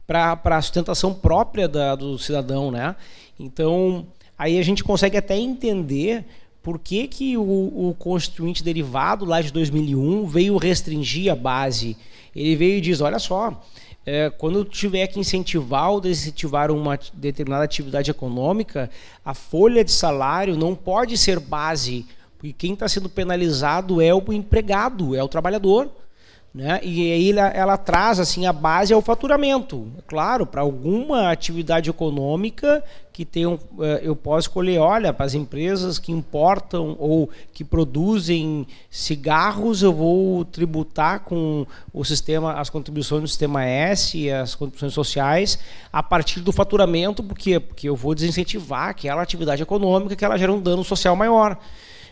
para 0.07 0.39
a 0.45 0.63
sustentação 0.63 1.13
própria 1.15 1.69
da, 1.69 1.95
do 1.95 2.19
cidadão. 2.19 2.71
Né? 2.71 2.97
Então, 3.39 4.07
aí 4.39 4.59
a 4.59 4.63
gente 4.63 4.83
consegue 4.83 5.17
até 5.17 5.37
entender 5.37 6.25
por 6.63 6.79
que, 6.79 7.07
que 7.07 7.37
o, 7.37 7.43
o 7.43 7.95
Constituinte 7.99 8.65
derivado 8.65 9.27
lá 9.27 9.43
de 9.43 9.53
2001 9.53 10.27
veio 10.27 10.57
restringir 10.57 11.31
a 11.31 11.37
base. 11.37 11.97
Ele 12.35 12.57
veio 12.57 12.79
e 12.79 12.81
diz: 12.81 13.03
olha 13.03 13.19
só, 13.19 13.63
é, 14.07 14.31
quando 14.31 14.65
tiver 14.65 15.07
que 15.07 15.19
incentivar 15.19 15.91
ou 15.91 16.01
desincentivar 16.01 16.71
uma 16.71 16.99
determinada 17.13 17.65
atividade 17.65 18.11
econômica, 18.11 18.91
a 19.25 19.33
folha 19.33 19.85
de 19.85 19.93
salário 19.93 20.57
não 20.57 20.75
pode 20.75 21.17
ser 21.17 21.41
base, 21.41 22.07
porque 22.37 22.53
quem 22.53 22.75
está 22.75 22.87
sendo 22.87 23.09
penalizado 23.09 24.01
é 24.03 24.15
o 24.15 24.33
empregado, 24.33 25.15
é 25.15 25.23
o 25.23 25.29
trabalhador. 25.29 25.91
Né? 26.55 26.79
E 26.85 27.13
aí 27.13 27.31
ela, 27.33 27.49
ela, 27.49 27.77
traz 27.77 28.21
assim 28.21 28.47
a 28.47 28.53
base 28.53 28.95
ao 28.95 29.03
faturamento. 29.03 29.89
Claro, 30.07 30.47
para 30.47 30.61
alguma 30.61 31.33
atividade 31.33 31.91
econômica 31.91 32.81
que 33.13 33.25
tenham, 33.25 33.59
eh, 33.81 34.03
eu 34.05 34.15
posso 34.15 34.47
escolher, 34.47 34.79
olha, 34.79 35.13
para 35.13 35.27
as 35.27 35.35
empresas 35.35 35.99
que 35.99 36.13
importam 36.13 36.95
ou 37.01 37.29
que 37.53 37.65
produzem 37.65 38.69
cigarros, 38.89 39.83
eu 39.83 39.93
vou 39.93 40.45
tributar 40.45 41.21
com 41.21 41.67
o 41.93 42.05
sistema, 42.05 42.53
as 42.53 42.71
contribuições 42.71 43.23
do 43.23 43.29
sistema 43.29 43.65
S 43.65 44.31
as 44.31 44.55
contribuições 44.55 44.95
sociais 44.95 45.59
a 45.93 46.05
partir 46.05 46.39
do 46.39 46.53
faturamento, 46.53 47.21
porque 47.21 47.59
porque 47.59 47.89
eu 47.89 47.97
vou 47.97 48.15
desincentivar 48.15 48.91
aquela 48.91 49.23
atividade 49.23 49.61
econômica 49.61 50.15
que 50.15 50.25
ela 50.25 50.39
gera 50.39 50.53
um 50.53 50.61
dano 50.61 50.85
social 50.85 51.17
maior. 51.17 51.59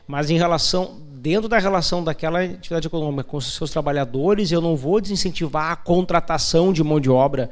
Mas 0.07 0.31
em 0.31 0.37
relação 0.37 1.01
dentro 1.23 1.49
da 1.49 1.57
relação 1.57 2.03
daquela 2.03 2.43
atividade 2.43 2.89
econômica 2.89 3.23
com 3.23 3.37
os 3.37 3.55
seus 3.55 3.71
trabalhadores, 3.71 4.51
eu 4.51 4.61
não 4.61 4.75
vou 4.75 5.01
desincentivar 5.01 5.71
a 5.71 5.77
contratação 5.77 6.73
de 6.73 6.83
mão 6.83 6.99
de 6.99 7.09
obra. 7.09 7.49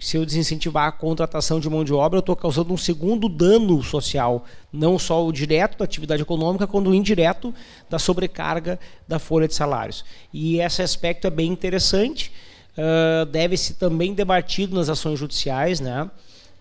Se 0.00 0.16
eu 0.16 0.26
desincentivar 0.26 0.88
a 0.88 0.92
contratação 0.92 1.60
de 1.60 1.70
mão 1.70 1.84
de 1.84 1.94
obra, 1.94 2.16
eu 2.16 2.20
estou 2.20 2.34
causando 2.34 2.74
um 2.74 2.76
segundo 2.76 3.28
dano 3.28 3.80
social, 3.80 4.44
não 4.72 4.98
só 4.98 5.24
o 5.24 5.30
direto 5.30 5.78
da 5.78 5.84
atividade 5.84 6.20
econômica, 6.20 6.66
quanto 6.66 6.90
o 6.90 6.94
indireto 6.94 7.54
da 7.88 7.96
sobrecarga 7.96 8.80
da 9.06 9.20
folha 9.20 9.46
de 9.46 9.54
salários. 9.54 10.04
E 10.34 10.58
esse 10.58 10.82
aspecto 10.82 11.24
é 11.28 11.30
bem 11.30 11.52
interessante, 11.52 12.32
uh, 12.76 13.24
deve 13.26 13.56
ser 13.56 13.74
também 13.74 14.12
debatido 14.12 14.74
nas 14.74 14.88
ações 14.88 15.16
judiciais, 15.16 15.78
né? 15.78 16.10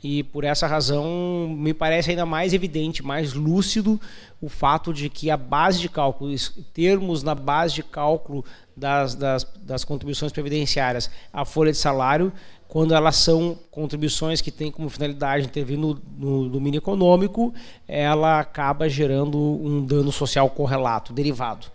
E 0.03 0.23
por 0.23 0.43
essa 0.43 0.65
razão 0.65 1.47
me 1.47 1.73
parece 1.73 2.09
ainda 2.09 2.25
mais 2.25 2.53
evidente, 2.53 3.03
mais 3.03 3.33
lúcido 3.33 4.01
o 4.41 4.49
fato 4.49 4.91
de 4.91 5.09
que 5.09 5.29
a 5.29 5.37
base 5.37 5.79
de 5.79 5.87
cálculo, 5.87 6.33
termos 6.73 7.21
na 7.21 7.35
base 7.35 7.75
de 7.75 7.83
cálculo 7.83 8.43
das, 8.75 9.13
das, 9.13 9.43
das 9.61 9.83
contribuições 9.83 10.31
previdenciárias 10.31 11.11
a 11.31 11.45
folha 11.45 11.71
de 11.71 11.77
salário, 11.77 12.33
quando 12.67 12.95
elas 12.95 13.17
são 13.17 13.59
contribuições 13.69 14.39
que 14.39 14.49
têm 14.49 14.71
como 14.71 14.89
finalidade 14.89 15.45
intervir 15.45 15.77
no, 15.77 16.01
no 16.17 16.49
domínio 16.49 16.77
econômico, 16.77 17.53
ela 17.85 18.39
acaba 18.39 18.87
gerando 18.89 19.37
um 19.37 19.85
dano 19.85 20.11
social 20.11 20.49
correlato, 20.49 21.11
derivado. 21.11 21.67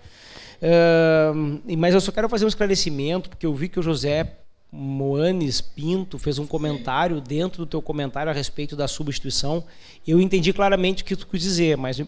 Uh, 0.57 1.77
mas 1.77 1.93
eu 1.93 2.01
só 2.01 2.11
quero 2.11 2.31
fazer 2.31 2.47
um 2.47 2.49
esclarecimento, 2.49 3.29
porque 3.29 3.45
eu 3.45 3.55
vi 3.55 3.69
que 3.69 3.79
o 3.79 3.83
José 3.83 4.39
Moanes 4.71 5.61
Pinto 5.61 6.19
fez 6.19 6.39
um 6.39 6.47
comentário 6.47 7.21
dentro 7.21 7.65
do 7.65 7.67
teu 7.67 7.81
comentário 7.81 8.31
a 8.31 8.35
respeito 8.35 8.75
da 8.75 8.89
substituição. 8.89 9.65
Eu 10.07 10.21
entendi 10.21 10.53
claramente 10.53 11.03
o 11.03 11.07
que 11.07 11.17
tu 11.17 11.27
quis 11.27 11.41
dizer, 11.41 11.77
mas 11.77 12.01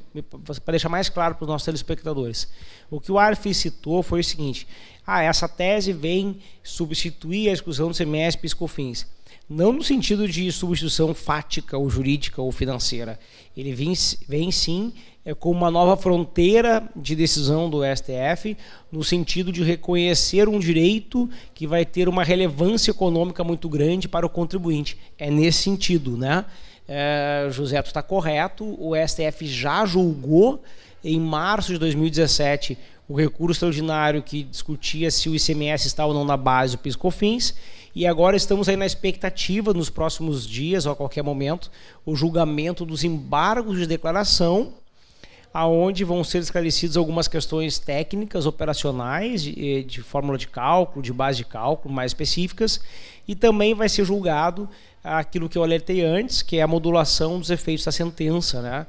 para 0.64 0.72
deixar 0.72 0.88
mais 0.88 1.08
claro 1.08 1.34
para 1.36 1.44
os 1.44 1.48
nossos 1.48 1.64
telespectadores. 1.64 2.48
O 2.90 3.00
que 3.00 3.12
o 3.12 3.18
Arf 3.18 3.46
citou 3.54 4.02
foi 4.02 4.20
o 4.20 4.24
seguinte: 4.24 4.66
ah, 5.06 5.22
essa 5.22 5.48
tese 5.48 5.92
vem 5.92 6.38
substituir 6.62 7.48
a 7.48 7.52
exclusão 7.52 7.88
do 7.88 7.94
semestre 7.94 8.42
piscofins. 8.42 9.06
Não 9.48 9.72
no 9.72 9.82
sentido 9.82 10.28
de 10.28 10.52
substituição 10.52 11.14
fática 11.14 11.78
ou 11.78 11.88
jurídica 11.88 12.42
ou 12.42 12.52
financeira. 12.52 13.18
Ele 13.56 13.72
vem, 13.72 13.94
vem 14.28 14.50
sim 14.50 14.92
é, 15.28 15.34
com 15.34 15.50
uma 15.50 15.70
nova 15.70 15.94
fronteira 15.94 16.88
de 16.96 17.14
decisão 17.14 17.68
do 17.68 17.82
STF, 17.84 18.56
no 18.90 19.04
sentido 19.04 19.52
de 19.52 19.62
reconhecer 19.62 20.48
um 20.48 20.58
direito 20.58 21.28
que 21.54 21.66
vai 21.66 21.84
ter 21.84 22.08
uma 22.08 22.24
relevância 22.24 22.92
econômica 22.92 23.44
muito 23.44 23.68
grande 23.68 24.08
para 24.08 24.24
o 24.24 24.30
contribuinte. 24.30 24.96
É 25.18 25.30
nesse 25.30 25.64
sentido, 25.64 26.16
né? 26.16 26.46
É, 26.88 27.46
José, 27.50 27.82
tu 27.82 27.88
está 27.88 28.02
correto. 28.02 28.64
O 28.80 28.94
STF 28.96 29.46
já 29.46 29.84
julgou 29.84 30.62
em 31.04 31.20
março 31.20 31.74
de 31.74 31.78
2017 31.78 32.78
o 33.06 33.14
recurso 33.14 33.52
extraordinário 33.52 34.22
que 34.22 34.44
discutia 34.44 35.10
se 35.10 35.28
o 35.28 35.36
ICMS 35.36 35.88
está 35.88 36.06
ou 36.06 36.14
não 36.14 36.24
na 36.24 36.38
base 36.38 36.74
do 36.74 36.78
PIS/COFINS. 36.78 37.54
E 37.94 38.06
agora 38.06 38.34
estamos 38.34 38.66
aí 38.66 38.76
na 38.76 38.86
expectativa, 38.86 39.74
nos 39.74 39.90
próximos 39.90 40.46
dias 40.46 40.86
ou 40.86 40.92
a 40.92 40.96
qualquer 40.96 41.22
momento, 41.22 41.70
o 42.06 42.16
julgamento 42.16 42.86
dos 42.86 43.04
embargos 43.04 43.78
de 43.78 43.86
declaração 43.86 44.72
aonde 45.52 46.04
vão 46.04 46.22
ser 46.22 46.38
esclarecidas 46.38 46.96
algumas 46.96 47.26
questões 47.26 47.78
técnicas, 47.78 48.46
operacionais, 48.46 49.42
de, 49.42 49.84
de, 49.84 50.02
fórmula 50.02 50.36
de 50.36 50.46
cálculo, 50.46 51.02
de 51.02 51.12
base 51.12 51.38
de 51.38 51.44
cálculo 51.44 51.92
mais 51.92 52.10
específicas, 52.10 52.80
e 53.26 53.34
também 53.34 53.74
vai 53.74 53.88
ser 53.88 54.04
julgado 54.04 54.68
aquilo 55.02 55.48
que 55.48 55.56
eu 55.56 55.62
alertei 55.62 56.04
antes, 56.04 56.42
que 56.42 56.56
é 56.56 56.62
a 56.62 56.66
modulação 56.66 57.38
dos 57.38 57.50
efeitos 57.50 57.84
da 57.84 57.92
sentença, 57.92 58.60
né? 58.60 58.86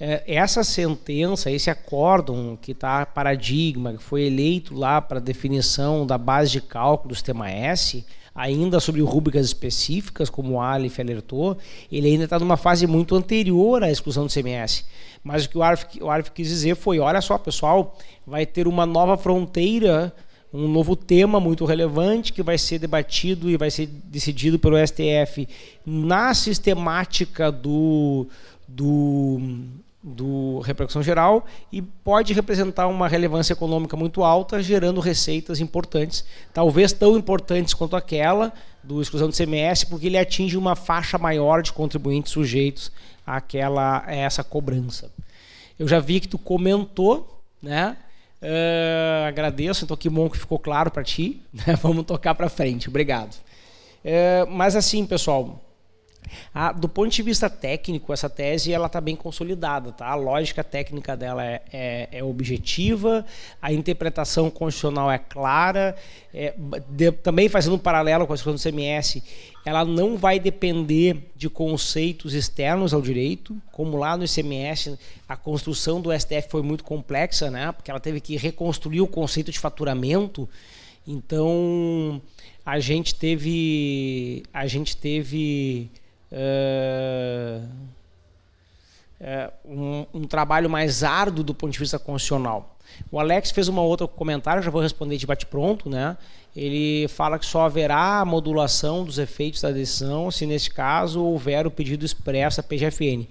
É, 0.00 0.24
essa 0.26 0.64
sentença, 0.64 1.50
esse 1.50 1.70
acórdão 1.70 2.58
que 2.60 2.72
está 2.72 3.06
paradigma, 3.06 3.92
que 3.92 4.02
foi 4.02 4.22
eleito 4.22 4.74
lá 4.74 5.00
para 5.00 5.20
definição 5.20 6.04
da 6.04 6.18
base 6.18 6.50
de 6.50 6.60
cálculo 6.60 7.10
do 7.10 7.14
sistema 7.14 7.48
S, 7.48 8.04
ainda 8.34 8.80
sobre 8.80 9.02
rubricas 9.02 9.46
específicas, 9.46 10.30
como 10.30 10.54
o 10.54 10.60
Aleph 10.60 10.98
alertou, 10.98 11.56
ele 11.90 12.08
ainda 12.08 12.24
está 12.24 12.38
numa 12.38 12.56
fase 12.56 12.86
muito 12.86 13.14
anterior 13.14 13.82
à 13.82 13.90
exclusão 13.90 14.26
do 14.26 14.32
CMS. 14.32 14.84
Mas 15.22 15.44
o 15.44 15.48
que 15.48 15.58
o 15.58 15.62
Arf, 15.62 15.84
o 16.00 16.32
quis 16.32 16.48
dizer 16.48 16.74
foi: 16.74 16.98
olha 16.98 17.20
só, 17.20 17.38
pessoal, 17.38 17.96
vai 18.26 18.46
ter 18.46 18.66
uma 18.66 18.86
nova 18.86 19.16
fronteira, 19.16 20.12
um 20.52 20.66
novo 20.68 20.96
tema 20.96 21.38
muito 21.38 21.64
relevante 21.64 22.32
que 22.32 22.42
vai 22.42 22.58
ser 22.58 22.78
debatido 22.78 23.48
e 23.48 23.56
vai 23.56 23.70
ser 23.70 23.86
decidido 23.86 24.58
pelo 24.58 24.76
STF 24.86 25.48
na 25.84 26.34
sistemática 26.34 27.50
do, 27.50 28.26
do 28.66 29.40
do 30.02 30.58
repercussão 30.60 31.02
geral 31.02 31.46
e 31.70 31.80
pode 31.80 32.32
representar 32.32 32.88
uma 32.88 33.06
relevância 33.06 33.52
econômica 33.52 33.96
muito 33.96 34.24
alta, 34.24 34.60
gerando 34.60 35.00
receitas 35.00 35.60
importantes, 35.60 36.24
talvez 36.52 36.92
tão 36.92 37.16
importantes 37.16 37.72
quanto 37.72 37.94
aquela 37.94 38.52
do 38.82 39.00
exclusão 39.00 39.28
do 39.28 39.36
CMS, 39.36 39.84
porque 39.84 40.06
ele 40.06 40.18
atinge 40.18 40.56
uma 40.56 40.74
faixa 40.74 41.16
maior 41.18 41.62
de 41.62 41.72
contribuintes 41.72 42.32
sujeitos 42.32 42.90
àquela, 43.24 44.02
a 44.04 44.14
essa 44.14 44.42
cobrança. 44.42 45.12
Eu 45.78 45.86
já 45.86 46.00
vi 46.00 46.18
que 46.18 46.28
tu 46.28 46.38
comentou, 46.38 47.40
né? 47.62 47.96
Uh, 48.42 49.28
agradeço, 49.28 49.84
então 49.84 49.96
que 49.96 50.08
bom 50.08 50.28
que 50.28 50.36
ficou 50.36 50.58
claro 50.58 50.90
para 50.90 51.04
ti. 51.04 51.40
Né? 51.52 51.76
Vamos 51.80 52.04
tocar 52.04 52.34
para 52.34 52.48
frente, 52.48 52.88
obrigado. 52.88 53.34
Uh, 54.04 54.50
mas 54.50 54.74
assim, 54.74 55.06
pessoal, 55.06 55.60
ah, 56.54 56.72
do 56.72 56.88
ponto 56.88 57.10
de 57.10 57.22
vista 57.22 57.48
técnico, 57.48 58.12
essa 58.12 58.28
tese 58.28 58.72
ela 58.72 58.86
está 58.86 59.00
bem 59.00 59.16
consolidada, 59.16 59.92
tá? 59.92 60.06
A 60.06 60.14
lógica 60.14 60.62
técnica 60.62 61.16
dela 61.16 61.44
é, 61.44 61.62
é, 61.72 62.08
é 62.12 62.24
objetiva, 62.24 63.24
a 63.60 63.72
interpretação 63.72 64.50
constitucional 64.50 65.10
é 65.10 65.18
clara, 65.18 65.96
é, 66.34 66.54
de, 66.88 67.12
também 67.12 67.48
fazendo 67.48 67.76
um 67.76 67.78
paralelo 67.78 68.26
com 68.26 68.32
a 68.32 68.36
questão 68.36 68.54
do 68.54 68.60
CMS, 68.60 69.22
ela 69.64 69.84
não 69.84 70.16
vai 70.16 70.40
depender 70.40 71.30
de 71.36 71.48
conceitos 71.48 72.34
externos 72.34 72.92
ao 72.92 73.00
direito, 73.00 73.56
como 73.70 73.96
lá 73.96 74.16
no 74.16 74.24
ICMS 74.24 74.98
a 75.28 75.36
construção 75.36 76.00
do 76.00 76.12
STF 76.12 76.48
foi 76.48 76.62
muito 76.62 76.82
complexa, 76.82 77.50
né? 77.50 77.70
Porque 77.72 77.90
ela 77.90 78.00
teve 78.00 78.20
que 78.20 78.36
reconstruir 78.36 79.00
o 79.00 79.06
conceito 79.06 79.52
de 79.52 79.58
faturamento. 79.58 80.48
Então 81.06 82.20
a 82.64 82.78
gente 82.80 83.14
teve 83.14 84.42
a 84.52 84.66
gente 84.66 84.96
teve 84.96 85.90
Uh, 86.32 87.68
é, 89.20 89.52
um, 89.64 90.06
um, 90.14 90.24
trabalho 90.24 90.68
mais 90.68 91.04
árduo 91.04 91.44
do 91.44 91.54
ponto 91.54 91.72
de 91.72 91.78
vista 91.78 91.98
constitucional. 91.98 92.76
O 93.10 93.20
Alex 93.20 93.50
fez 93.50 93.68
uma 93.68 93.82
outra 93.82 94.08
comentário, 94.08 94.62
já 94.62 94.70
vou 94.70 94.80
responder 94.80 95.16
de 95.16 95.26
bate-pronto, 95.26 95.88
né? 95.88 96.16
Ele 96.56 97.06
fala 97.08 97.38
que 97.38 97.46
só 97.46 97.66
haverá 97.66 98.24
modulação 98.24 99.04
dos 99.04 99.18
efeitos 99.18 99.60
da 99.60 99.70
decisão 99.70 100.30
se, 100.30 100.44
neste 100.44 100.70
caso, 100.70 101.22
houver 101.22 101.66
o 101.66 101.70
pedido 101.70 102.04
expresso 102.04 102.56
da 102.56 102.62
PGFN. 102.62 103.26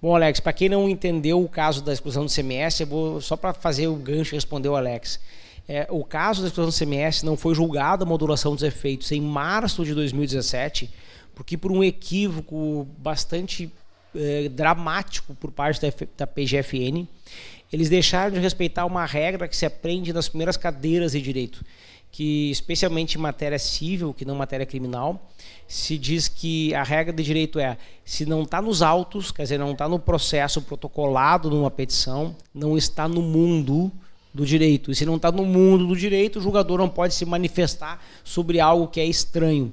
Bom, 0.00 0.14
Alex, 0.14 0.40
para 0.40 0.52
quem 0.52 0.68
não 0.68 0.88
entendeu 0.88 1.42
o 1.42 1.48
caso 1.48 1.82
da 1.82 1.92
exclusão 1.92 2.24
do 2.24 2.32
CMS, 2.32 2.80
eu 2.80 2.86
vou 2.86 3.20
só 3.20 3.36
para 3.36 3.52
fazer 3.52 3.88
o 3.88 3.96
gancho 3.96 4.34
responder 4.34 4.68
o 4.68 4.76
Alex. 4.76 5.20
É, 5.68 5.86
o 5.90 6.04
caso 6.04 6.42
da 6.42 6.48
exclusão 6.48 6.70
do 6.70 6.76
CMS 6.76 7.22
não 7.22 7.36
foi 7.36 7.54
julgado 7.54 8.04
a 8.04 8.06
modulação 8.06 8.54
dos 8.54 8.62
efeitos 8.62 9.10
em 9.12 9.20
março 9.20 9.84
de 9.84 9.94
2017, 9.94 10.88
porque 11.36 11.56
por 11.56 11.70
um 11.70 11.84
equívoco 11.84 12.88
bastante 12.96 13.70
é, 14.14 14.48
dramático 14.48 15.34
por 15.34 15.52
parte 15.52 15.82
da, 15.82 15.92
da 16.16 16.26
PGFN, 16.26 17.06
eles 17.70 17.90
deixaram 17.90 18.32
de 18.32 18.40
respeitar 18.40 18.86
uma 18.86 19.04
regra 19.04 19.46
que 19.46 19.54
se 19.54 19.66
aprende 19.66 20.14
nas 20.14 20.30
primeiras 20.30 20.56
cadeiras 20.56 21.12
de 21.12 21.20
direito, 21.20 21.62
que 22.10 22.50
especialmente 22.50 23.18
em 23.18 23.20
matéria 23.20 23.58
civil, 23.58 24.14
que 24.14 24.24
não 24.24 24.34
matéria 24.34 24.64
criminal, 24.64 25.30
se 25.68 25.98
diz 25.98 26.26
que 26.26 26.74
a 26.74 26.82
regra 26.82 27.12
de 27.12 27.22
direito 27.22 27.58
é 27.58 27.76
se 28.02 28.24
não 28.24 28.42
está 28.42 28.62
nos 28.62 28.80
autos, 28.80 29.30
quer 29.30 29.42
dizer, 29.42 29.58
não 29.58 29.72
está 29.72 29.86
no 29.86 29.98
processo 29.98 30.62
protocolado 30.62 31.50
numa 31.50 31.70
petição, 31.70 32.34
não 32.54 32.78
está 32.78 33.06
no 33.06 33.20
mundo 33.20 33.92
do 34.32 34.46
direito. 34.46 34.90
E 34.90 34.94
se 34.94 35.04
não 35.04 35.16
está 35.16 35.30
no 35.30 35.44
mundo 35.44 35.86
do 35.86 35.96
direito, 35.96 36.38
o 36.38 36.42
julgador 36.42 36.78
não 36.78 36.88
pode 36.88 37.12
se 37.12 37.26
manifestar 37.26 38.02
sobre 38.24 38.58
algo 38.58 38.88
que 38.88 39.00
é 39.00 39.04
estranho. 39.04 39.70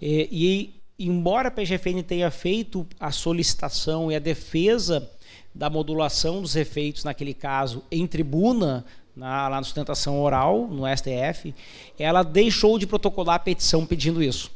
E, 0.00 0.28
e 0.30 0.83
embora 0.98 1.48
a 1.48 1.50
PGFN 1.50 2.02
tenha 2.02 2.30
feito 2.30 2.86
a 2.98 3.10
solicitação 3.10 4.10
e 4.10 4.16
a 4.16 4.18
defesa 4.20 5.10
da 5.54 5.70
modulação 5.70 6.42
dos 6.42 6.56
efeitos, 6.56 7.04
naquele 7.04 7.32
caso, 7.32 7.82
em 7.90 8.06
tribuna, 8.06 8.84
na, 9.14 9.48
lá 9.48 9.56
na 9.56 9.62
sustentação 9.62 10.20
oral, 10.20 10.66
no 10.66 10.84
STF, 10.86 11.54
ela 11.98 12.22
deixou 12.22 12.78
de 12.78 12.86
protocolar 12.86 13.36
a 13.36 13.38
petição 13.38 13.86
pedindo 13.86 14.22
isso. 14.22 14.50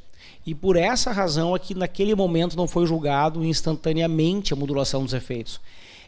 E 0.45 0.55
por 0.55 0.77
essa 0.77 1.13
razão 1.13 1.55
é 1.55 1.59
que 1.59 1.75
naquele 1.75 2.15
momento 2.15 2.57
não 2.57 2.67
foi 2.67 2.87
julgado 2.87 3.45
instantaneamente 3.45 4.53
a 4.53 4.57
modulação 4.57 5.05
dos 5.05 5.13
efeitos. 5.13 5.61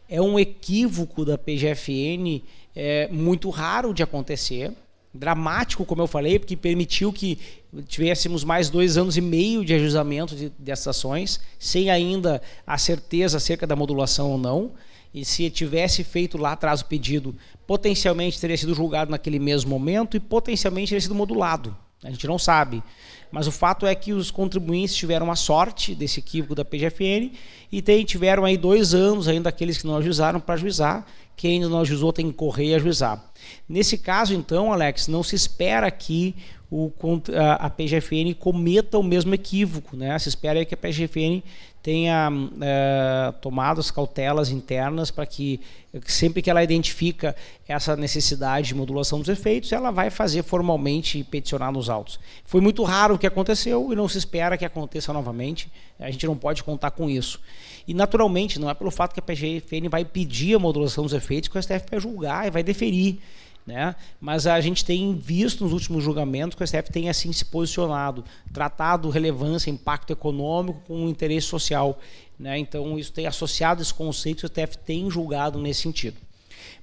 É 0.08 0.20
um 0.20 0.38
equívoco 0.38 1.24
da 1.24 1.38
PGFN 1.38 2.42
é, 2.74 3.08
muito 3.08 3.50
raro 3.50 3.92
de 3.92 4.02
acontecer, 4.02 4.72
dramático, 5.12 5.84
como 5.84 6.02
eu 6.02 6.06
falei, 6.06 6.38
porque 6.38 6.56
permitiu 6.56 7.12
que 7.12 7.38
tivéssemos 7.86 8.44
mais 8.44 8.70
dois 8.70 8.96
anos 8.96 9.16
e 9.16 9.20
meio 9.20 9.64
de 9.64 9.74
ajustamento 9.74 10.36
de, 10.36 10.50
dessas 10.58 10.88
ações, 10.88 11.40
sem 11.58 11.90
ainda 11.90 12.40
a 12.66 12.78
certeza 12.78 13.36
acerca 13.36 13.66
da 13.66 13.74
modulação 13.74 14.30
ou 14.30 14.38
não. 14.38 14.72
E 15.12 15.24
se 15.24 15.50
tivesse 15.50 16.04
feito 16.04 16.38
lá 16.38 16.52
atrás 16.52 16.80
o 16.82 16.84
pedido, 16.84 17.34
potencialmente 17.66 18.40
teria 18.40 18.56
sido 18.56 18.74
julgado 18.74 19.10
naquele 19.10 19.40
mesmo 19.40 19.68
momento 19.70 20.16
e 20.16 20.20
potencialmente 20.20 20.90
teria 20.90 21.00
sido 21.00 21.14
modulado. 21.14 21.76
A 22.02 22.10
gente 22.10 22.26
não 22.26 22.38
sabe. 22.38 22.82
Mas 23.30 23.46
o 23.46 23.52
fato 23.52 23.86
é 23.86 23.94
que 23.94 24.12
os 24.12 24.30
contribuintes 24.30 24.94
tiveram 24.94 25.30
a 25.30 25.36
sorte 25.36 25.94
desse 25.94 26.18
equívoco 26.18 26.54
da 26.54 26.64
PGFN 26.64 27.30
e 27.70 27.80
tem, 27.80 28.04
tiveram 28.04 28.44
aí 28.44 28.56
dois 28.56 28.92
anos 28.94 29.28
ainda 29.28 29.48
aqueles 29.48 29.78
que 29.78 29.86
não 29.86 29.96
ajuizaram 29.96 30.40
para 30.40 30.54
ajuizar. 30.54 31.06
Quem 31.36 31.54
ainda 31.54 31.68
não 31.68 31.80
ajuizou 31.80 32.12
tem 32.12 32.26
que 32.26 32.36
correr 32.36 32.66
e 32.66 32.74
ajuizar. 32.74 33.24
Nesse 33.68 33.96
caso, 33.96 34.34
então, 34.34 34.72
Alex, 34.72 35.08
não 35.08 35.22
se 35.22 35.36
espera 35.36 35.90
que 35.90 36.34
o, 36.70 36.92
a, 37.34 37.66
a 37.66 37.70
PGFN 37.70 38.32
cometa 38.38 38.96
o 38.96 39.02
mesmo 39.02 39.34
equívoco. 39.34 39.96
Né? 39.96 40.16
Se 40.18 40.28
espera 40.28 40.64
que 40.64 40.74
a 40.74 40.76
PGFN 40.76 41.42
tenha 41.82 42.30
é, 42.60 43.32
tomado 43.40 43.80
as 43.80 43.90
cautelas 43.90 44.50
internas 44.50 45.10
para 45.10 45.24
que 45.24 45.60
sempre 46.04 46.42
que 46.42 46.50
ela 46.50 46.62
identifica 46.62 47.34
essa 47.66 47.96
necessidade 47.96 48.68
de 48.68 48.74
modulação 48.74 49.18
dos 49.18 49.28
efeitos, 49.28 49.72
ela 49.72 49.90
vai 49.90 50.10
fazer 50.10 50.42
formalmente 50.42 51.24
peticionar 51.24 51.72
nos 51.72 51.88
autos. 51.88 52.20
Foi 52.44 52.60
muito 52.60 52.84
raro 52.84 53.14
o 53.14 53.18
que 53.18 53.26
aconteceu 53.26 53.92
e 53.92 53.96
não 53.96 54.08
se 54.08 54.18
espera 54.18 54.58
que 54.58 54.64
aconteça 54.64 55.12
novamente. 55.12 55.72
A 55.98 56.10
gente 56.10 56.26
não 56.26 56.36
pode 56.36 56.62
contar 56.62 56.90
com 56.90 57.08
isso. 57.08 57.40
E 57.88 57.94
naturalmente, 57.94 58.60
não 58.60 58.68
é 58.68 58.74
pelo 58.74 58.90
fato 58.90 59.14
que 59.14 59.20
a 59.20 59.22
PGFN 59.22 59.88
vai 59.90 60.04
pedir 60.04 60.54
a 60.54 60.58
modulação 60.58 61.02
dos 61.02 61.14
efeitos 61.14 61.48
que 61.48 61.58
o 61.58 61.62
STF 61.62 61.86
vai 61.90 61.98
julgar 61.98 62.46
e 62.46 62.50
vai 62.50 62.62
deferir. 62.62 63.18
Né? 63.66 63.94
Mas 64.20 64.46
a 64.46 64.60
gente 64.60 64.84
tem 64.84 65.14
visto 65.14 65.64
nos 65.64 65.72
últimos 65.72 66.02
julgamentos 66.02 66.56
que 66.56 66.64
o 66.64 66.66
STF 66.66 66.90
tem 66.90 67.08
assim 67.08 67.32
se 67.32 67.44
posicionado, 67.44 68.24
tratado 68.52 69.10
relevância, 69.10 69.70
impacto 69.70 70.12
econômico 70.12 70.80
com 70.86 71.08
interesse 71.08 71.46
social. 71.46 71.98
Né? 72.38 72.58
Então, 72.58 72.98
isso 72.98 73.12
tem 73.12 73.26
associado 73.26 73.82
esse 73.82 73.92
conceito, 73.92 74.44
o 74.44 74.48
STF 74.48 74.78
tem 74.78 75.10
julgado 75.10 75.58
nesse 75.58 75.82
sentido. 75.82 76.16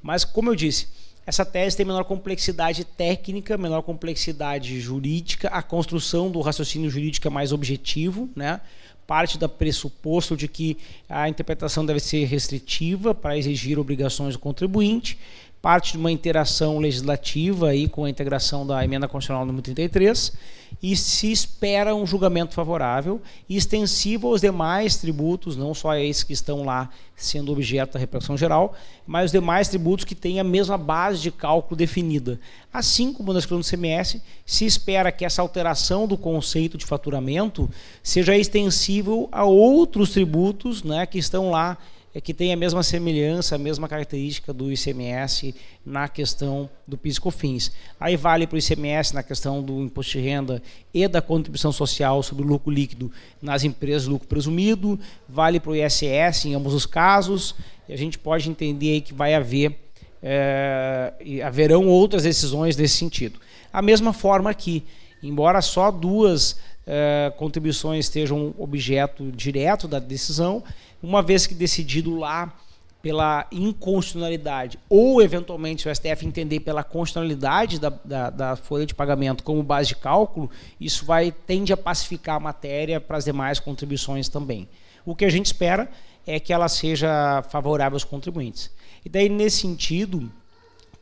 Mas, 0.01 0.23
como 0.23 0.49
eu 0.49 0.55
disse, 0.55 0.87
essa 1.25 1.43
tese 1.43 1.75
tem 1.75 1.85
menor 1.85 2.05
complexidade 2.05 2.85
técnica, 2.85 3.57
menor 3.57 3.81
complexidade 3.81 4.79
jurídica, 4.79 5.49
a 5.49 5.61
construção 5.61 6.31
do 6.31 6.39
raciocínio 6.39 6.89
jurídico 6.89 7.27
é 7.27 7.31
mais 7.31 7.51
objetivo, 7.51 8.29
né? 8.35 8.61
parte 9.07 9.37
do 9.37 9.47
pressuposto 9.47 10.35
de 10.35 10.49
que 10.49 10.77
a 11.07 11.29
interpretação 11.29 11.85
deve 11.85 12.01
ser 12.01 12.25
restritiva 12.25 13.15
para 13.15 13.37
exigir 13.37 13.79
obrigações 13.79 14.33
do 14.33 14.39
contribuinte, 14.39 15.17
parte 15.61 15.93
de 15.93 15.97
uma 15.97 16.11
interação 16.11 16.77
legislativa 16.79 17.69
aí 17.69 17.87
com 17.87 18.05
a 18.05 18.09
integração 18.09 18.65
da 18.65 18.83
emenda 18.83 19.07
constitucional 19.07 19.45
número 19.45 19.63
33 19.63 20.33
e 20.81 20.95
se 20.95 21.31
espera 21.31 21.95
um 21.95 22.05
julgamento 22.05 22.53
favorável 22.53 23.21
e 23.49 23.57
extensivo 23.57 24.27
aos 24.27 24.41
demais 24.41 24.97
tributos, 24.97 25.55
não 25.55 25.73
só 25.73 25.91
a 25.91 25.99
esses 25.99 26.23
que 26.23 26.33
estão 26.33 26.63
lá 26.63 26.89
sendo 27.15 27.51
objeto 27.51 27.93
da 27.93 27.99
repressão 27.99 28.37
geral, 28.37 28.75
mas 29.05 29.25
os 29.25 29.31
demais 29.31 29.67
tributos 29.67 30.05
que 30.05 30.13
têm 30.13 30.39
a 30.39 30.43
mesma 30.43 30.77
base 30.77 31.21
de 31.21 31.31
cálculo 31.31 31.75
definida. 31.75 32.39
Assim 32.71 33.11
como 33.11 33.33
na 33.33 33.39
escolha 33.39 33.61
do 33.61 33.67
CMS, 33.67 34.21
se 34.45 34.65
espera 34.65 35.11
que 35.11 35.25
essa 35.25 35.41
alteração 35.41 36.07
do 36.07 36.17
conceito 36.17 36.77
de 36.77 36.85
faturamento 36.85 37.69
seja 38.03 38.37
extensível 38.37 39.27
a 39.31 39.43
outros 39.45 40.11
tributos 40.11 40.83
né, 40.83 41.05
que 41.05 41.17
estão 41.17 41.49
lá 41.49 41.77
é 42.17 42.19
que 42.19 42.33
tem 42.33 42.51
a 42.51 42.55
mesma 42.57 42.81
semelhança, 42.81 43.53
a 43.53 43.59
mesma 43.59 43.87
característica 43.87 44.51
do 44.51 44.71
ICMS 44.71 45.53
na 45.85 46.07
questão 46.07 46.67
do 46.87 46.97
PIS 46.97 47.17
e 47.17 47.21
COFINS. 47.21 47.71
Aí 47.99 48.17
vale 48.17 48.47
para 48.47 48.55
o 48.55 48.57
ICMS 48.57 49.13
na 49.13 49.21
questão 49.21 49.61
do 49.61 49.83
imposto 49.83 50.13
de 50.13 50.21
renda 50.21 50.59
e 50.91 51.07
da 51.07 51.21
contribuição 51.21 51.71
social 51.71 52.23
sobre 52.23 52.43
o 52.43 52.47
lucro 52.47 52.71
líquido 52.71 53.11
nas 53.39 53.63
empresas 53.63 54.05
de 54.05 54.09
lucro 54.09 54.27
presumido, 54.27 54.99
vale 55.29 55.59
para 55.59 55.71
o 55.71 55.75
ISS 55.75 56.45
em 56.45 56.55
ambos 56.55 56.73
os 56.73 56.87
casos, 56.87 57.53
e 57.87 57.93
a 57.93 57.97
gente 57.97 58.17
pode 58.17 58.49
entender 58.49 59.01
que 59.01 59.13
vai 59.13 59.35
haver, 59.35 59.77
é, 60.23 61.13
haverão 61.45 61.85
outras 61.85 62.23
decisões 62.23 62.75
nesse 62.75 62.97
sentido. 62.97 63.39
A 63.71 63.79
mesma 63.83 64.11
forma 64.11 64.51
que, 64.55 64.83
embora 65.21 65.61
só 65.61 65.91
duas 65.91 66.57
é, 66.85 67.31
contribuições 67.37 68.05
estejam 68.05 68.53
objeto 68.57 69.31
direto 69.31 69.87
da 69.87 69.99
decisão, 69.99 70.63
uma 71.01 71.21
vez 71.21 71.45
que 71.45 71.53
decidido 71.53 72.15
lá 72.15 72.53
pela 73.01 73.47
inconstitucionalidade, 73.51 74.79
ou 74.89 75.21
eventualmente 75.21 75.83
se 75.83 75.89
o 75.89 75.95
STF 75.95 76.25
entender 76.25 76.61
pela 76.61 76.83
constitucionalidade 76.83 77.79
da, 77.79 77.89
da, 78.03 78.29
da, 78.29 78.55
folha 78.55 78.85
de 78.85 78.95
pagamento 78.95 79.43
como 79.43 79.61
base 79.61 79.89
de 79.89 79.95
cálculo, 79.95 80.49
isso 80.81 81.05
vai 81.05 81.31
tende 81.31 81.71
a 81.71 81.77
pacificar 81.77 82.35
a 82.37 82.39
matéria 82.39 82.99
para 82.99 83.17
as 83.17 83.25
demais 83.25 83.59
contribuições 83.59 84.27
também. 84.27 84.67
O 85.05 85.15
que 85.15 85.25
a 85.25 85.29
gente 85.29 85.45
espera 85.45 85.89
é 86.25 86.39
que 86.39 86.51
ela 86.51 86.67
seja 86.67 87.43
favorável 87.49 87.95
aos 87.95 88.03
contribuintes. 88.03 88.69
E 89.05 89.09
daí, 89.09 89.29
nesse 89.29 89.61
sentido, 89.61 90.29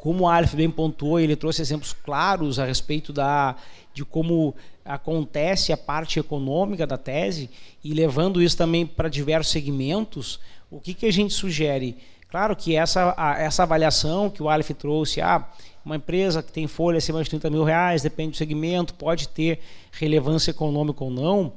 como 0.06 0.26
o 0.26 0.28
Aleph 0.28 0.54
bem 0.54 0.70
pontuou, 0.70 1.20
ele 1.20 1.36
trouxe 1.36 1.64
exemplos 1.64 1.92
claros 1.92 2.60
a 2.60 2.66
respeito 2.66 3.12
da, 3.12 3.56
de 3.92 4.06
como 4.06 4.54
acontece 4.86 5.74
a 5.74 5.78
parte 5.78 6.20
econômica 6.20 6.86
da 6.86 6.96
tese 6.96 7.50
e 7.84 7.92
levando 7.92 8.40
isso 8.40 8.56
também 8.56 8.86
para 8.86 9.10
diversos 9.10 9.52
segmentos, 9.52 10.40
o 10.70 10.80
que, 10.80 10.94
que 10.94 11.08
a 11.08 11.12
gente 11.12 11.34
sugere? 11.34 11.98
Claro 12.30 12.56
que 12.56 12.76
essa, 12.76 13.16
a, 13.18 13.42
essa 13.42 13.64
avaliação 13.64 14.30
que 14.30 14.44
o 14.44 14.48
Aleph 14.48 14.70
trouxe, 14.78 15.22
ah, 15.22 15.44
uma 15.84 15.96
empresa 15.96 16.44
que 16.44 16.52
tem 16.52 16.68
folha 16.68 17.00
acima 17.00 17.24
de 17.24 17.30
30 17.32 17.50
mil 17.50 17.64
reais, 17.64 18.04
depende 18.04 18.34
do 18.34 18.38
segmento, 18.38 18.94
pode 18.94 19.28
ter 19.30 19.58
relevância 19.92 20.52
econômica 20.52 21.04
ou 21.04 21.10
não. 21.10 21.52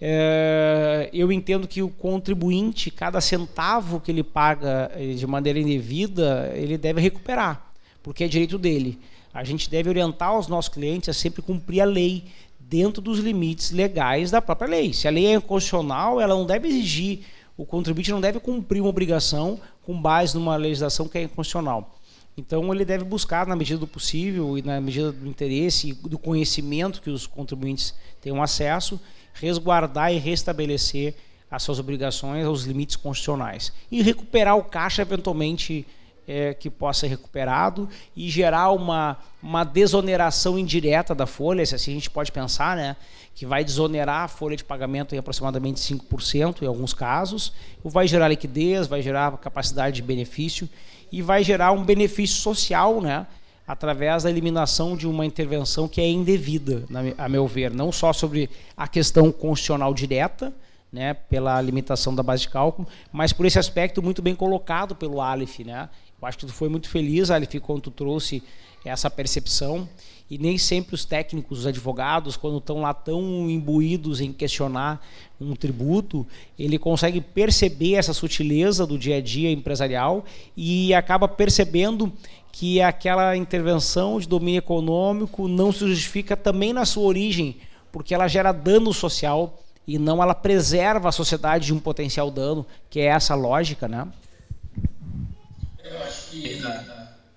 É, 0.00 1.08
eu 1.12 1.30
entendo 1.30 1.68
que 1.68 1.80
o 1.80 1.88
contribuinte, 1.88 2.90
cada 2.90 3.20
centavo 3.20 4.00
que 4.00 4.10
ele 4.10 4.24
paga 4.24 4.90
eh, 4.96 5.14
de 5.14 5.24
maneira 5.24 5.60
indevida, 5.60 6.50
ele 6.56 6.76
deve 6.76 7.00
recuperar 7.00 7.70
porque 8.02 8.24
é 8.24 8.28
direito 8.28 8.58
dele. 8.58 8.98
A 9.32 9.44
gente 9.44 9.70
deve 9.70 9.88
orientar 9.88 10.36
os 10.38 10.48
nossos 10.48 10.68
clientes 10.68 11.08
a 11.08 11.12
sempre 11.12 11.40
cumprir 11.40 11.80
a 11.80 11.84
lei 11.84 12.24
dentro 12.60 13.02
dos 13.02 13.18
limites 13.18 13.70
legais 13.70 14.30
da 14.30 14.40
própria 14.40 14.68
lei. 14.68 14.92
Se 14.92 15.06
a 15.06 15.10
lei 15.10 15.26
é 15.26 15.34
inconstitucional, 15.34 16.20
ela 16.20 16.34
não 16.34 16.46
deve 16.46 16.68
exigir, 16.68 17.20
o 17.56 17.66
contribuinte 17.66 18.10
não 18.10 18.20
deve 18.20 18.40
cumprir 18.40 18.80
uma 18.80 18.90
obrigação 18.90 19.60
com 19.82 20.00
base 20.00 20.34
numa 20.34 20.56
legislação 20.56 21.08
que 21.08 21.18
é 21.18 21.22
inconstitucional. 21.22 21.98
Então 22.36 22.72
ele 22.72 22.84
deve 22.84 23.04
buscar, 23.04 23.46
na 23.46 23.54
medida 23.54 23.78
do 23.78 23.86
possível 23.86 24.56
e 24.56 24.62
na 24.62 24.80
medida 24.80 25.12
do 25.12 25.28
interesse 25.28 25.90
e 25.90 25.92
do 25.92 26.18
conhecimento 26.18 27.02
que 27.02 27.10
os 27.10 27.26
contribuintes 27.26 27.94
tenham 28.20 28.42
acesso, 28.42 28.98
resguardar 29.34 30.12
e 30.12 30.18
restabelecer 30.18 31.14
as 31.50 31.62
suas 31.62 31.78
obrigações 31.78 32.46
aos 32.46 32.64
limites 32.64 32.96
constitucionais 32.96 33.72
e 33.90 34.00
recuperar 34.00 34.56
o 34.56 34.64
caixa 34.64 35.02
eventualmente 35.02 35.86
é, 36.26 36.54
que 36.54 36.70
possa 36.70 37.00
ser 37.00 37.08
recuperado 37.08 37.88
e 38.16 38.28
gerar 38.28 38.70
uma, 38.70 39.16
uma 39.42 39.64
desoneração 39.64 40.58
indireta 40.58 41.14
da 41.14 41.26
folha, 41.26 41.64
se 41.64 41.74
assim 41.74 41.92
a 41.92 41.94
gente 41.94 42.10
pode 42.10 42.30
pensar, 42.30 42.76
né, 42.76 42.96
que 43.34 43.46
vai 43.46 43.64
desonerar 43.64 44.24
a 44.24 44.28
folha 44.28 44.56
de 44.56 44.64
pagamento 44.64 45.14
em 45.14 45.18
aproximadamente 45.18 45.80
5% 45.80 46.62
em 46.62 46.66
alguns 46.66 46.94
casos, 46.94 47.52
vai 47.84 48.06
gerar 48.06 48.28
liquidez, 48.28 48.86
vai 48.86 49.02
gerar 49.02 49.36
capacidade 49.38 49.96
de 49.96 50.02
benefício 50.02 50.68
e 51.10 51.22
vai 51.22 51.42
gerar 51.42 51.72
um 51.72 51.84
benefício 51.84 52.36
social, 52.36 53.00
né, 53.00 53.26
através 53.66 54.24
da 54.24 54.30
eliminação 54.30 54.96
de 54.96 55.06
uma 55.06 55.24
intervenção 55.24 55.88
que 55.88 56.00
é 56.00 56.08
indevida, 56.08 56.84
a 57.16 57.28
meu 57.28 57.46
ver, 57.46 57.72
não 57.72 57.90
só 57.90 58.12
sobre 58.12 58.50
a 58.76 58.86
questão 58.86 59.32
constitucional 59.32 59.94
direta, 59.94 60.52
né, 60.92 61.14
pela 61.14 61.60
limitação 61.62 62.14
da 62.14 62.22
base 62.22 62.42
de 62.42 62.50
cálculo, 62.50 62.86
mas 63.10 63.32
por 63.32 63.46
esse 63.46 63.58
aspecto 63.58 64.02
muito 64.02 64.20
bem 64.20 64.34
colocado 64.34 64.94
pelo 64.94 65.22
Aleph, 65.22 65.60
né? 65.60 65.88
Eu 66.22 66.28
acho 66.28 66.38
que 66.38 66.46
tu 66.46 66.52
foi 66.52 66.68
muito 66.68 66.88
feliz, 66.88 67.32
Aleph, 67.32 67.56
quando 67.60 67.80
tu 67.80 67.90
trouxe 67.90 68.44
essa 68.84 69.10
percepção 69.10 69.88
e 70.30 70.38
nem 70.38 70.56
sempre 70.56 70.94
os 70.94 71.04
técnicos, 71.04 71.58
os 71.58 71.66
advogados, 71.66 72.36
quando 72.36 72.58
estão 72.58 72.80
lá 72.80 72.94
tão 72.94 73.50
imbuídos 73.50 74.20
em 74.20 74.32
questionar 74.32 75.04
um 75.40 75.56
tributo, 75.56 76.24
ele 76.56 76.78
consegue 76.78 77.20
perceber 77.20 77.94
essa 77.94 78.14
sutileza 78.14 78.86
do 78.86 78.96
dia 78.96 79.16
a 79.16 79.20
dia 79.20 79.50
empresarial 79.50 80.24
e 80.56 80.94
acaba 80.94 81.26
percebendo 81.26 82.12
que 82.52 82.80
aquela 82.80 83.36
intervenção 83.36 84.20
de 84.20 84.28
domínio 84.28 84.58
econômico 84.58 85.48
não 85.48 85.72
se 85.72 85.80
justifica 85.80 86.36
também 86.36 86.72
na 86.72 86.84
sua 86.84 87.02
origem, 87.02 87.56
porque 87.90 88.14
ela 88.14 88.28
gera 88.28 88.52
dano 88.52 88.92
social 88.92 89.58
e 89.88 89.98
não 89.98 90.22
ela 90.22 90.36
preserva 90.36 91.08
a 91.08 91.12
sociedade 91.12 91.66
de 91.66 91.74
um 91.74 91.80
potencial 91.80 92.30
dano, 92.30 92.64
que 92.88 93.00
é 93.00 93.06
essa 93.06 93.34
lógica, 93.34 93.88
né? 93.88 94.06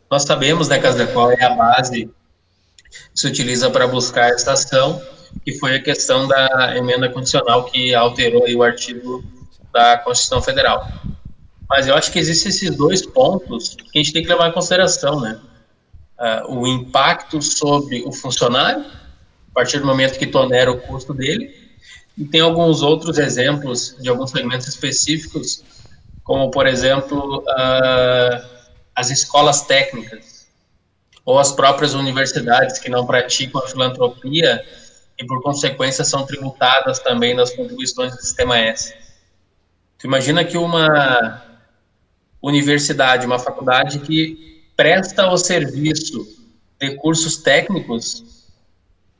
Nós 0.09 0.23
sabemos, 0.23 0.69
né, 0.69 0.79
Casa 0.79 1.05
qual 1.07 1.31
é 1.31 1.43
a 1.43 1.55
base 1.55 2.05
que 2.05 3.19
se 3.19 3.27
utiliza 3.27 3.69
para 3.69 3.87
buscar 3.87 4.29
essa 4.29 4.53
ação, 4.53 5.01
que 5.43 5.57
foi 5.59 5.75
a 5.75 5.81
questão 5.81 6.27
da 6.27 6.77
emenda 6.77 7.09
condicional 7.09 7.65
que 7.65 7.93
alterou 7.93 8.47
o 8.49 8.63
artigo 8.63 9.23
da 9.73 9.97
Constituição 9.97 10.41
Federal. 10.41 10.87
Mas 11.69 11.87
eu 11.87 11.95
acho 11.95 12.11
que 12.11 12.19
existem 12.19 12.49
esses 12.49 12.75
dois 12.75 13.05
pontos 13.05 13.75
que 13.75 13.99
a 13.99 14.01
gente 14.01 14.13
tem 14.13 14.23
que 14.23 14.29
levar 14.29 14.49
em 14.49 14.51
consideração, 14.51 15.19
né? 15.19 15.39
Uh, 16.17 16.59
o 16.59 16.67
impacto 16.67 17.41
sobre 17.41 18.03
o 18.05 18.11
funcionário, 18.11 18.85
a 18.85 19.53
partir 19.53 19.79
do 19.79 19.85
momento 19.85 20.17
que 20.17 20.27
tonera 20.27 20.71
o 20.71 20.79
custo 20.79 21.13
dele, 21.13 21.53
e 22.17 22.23
tem 22.23 22.39
alguns 22.39 22.81
outros 22.81 23.17
exemplos 23.17 23.97
de 23.99 24.07
alguns 24.07 24.31
segmentos 24.31 24.67
específicos, 24.67 25.63
como, 26.25 26.49
por 26.49 26.65
exemplo, 26.65 27.43
uh, 27.43 28.45
as 28.95 29.11
escolas 29.11 29.61
técnicas, 29.61 30.47
ou 31.23 31.38
as 31.38 31.51
próprias 31.51 31.93
universidades 31.93 32.79
que 32.79 32.89
não 32.89 33.05
praticam 33.05 33.61
a 33.61 33.67
filantropia 33.67 34.65
e, 35.19 35.25
por 35.25 35.41
consequência, 35.43 36.03
são 36.03 36.25
tributadas 36.25 36.97
também 36.99 37.35
nas 37.35 37.51
contribuições 37.51 38.15
do 38.15 38.21
Sistema 38.21 38.57
S. 38.57 38.95
Tu 39.99 40.07
imagina 40.07 40.43
que 40.43 40.57
uma 40.57 41.43
universidade, 42.41 43.25
uma 43.25 43.39
faculdade 43.39 43.99
que 43.99 44.63
presta 44.75 45.29
o 45.29 45.38
serviço 45.38 46.27
de 46.79 46.95
cursos 46.95 47.38
técnicos, 47.38 48.51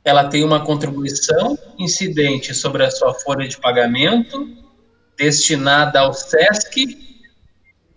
ela 0.04 0.24
tem 0.24 0.42
uma 0.42 0.64
contribuição 0.64 1.56
incidente 1.78 2.52
sobre 2.52 2.84
a 2.84 2.90
sua 2.90 3.14
folha 3.14 3.46
de 3.46 3.58
pagamento 3.58 4.65
destinada 5.16 6.00
ao 6.00 6.12
SESC, 6.12 6.96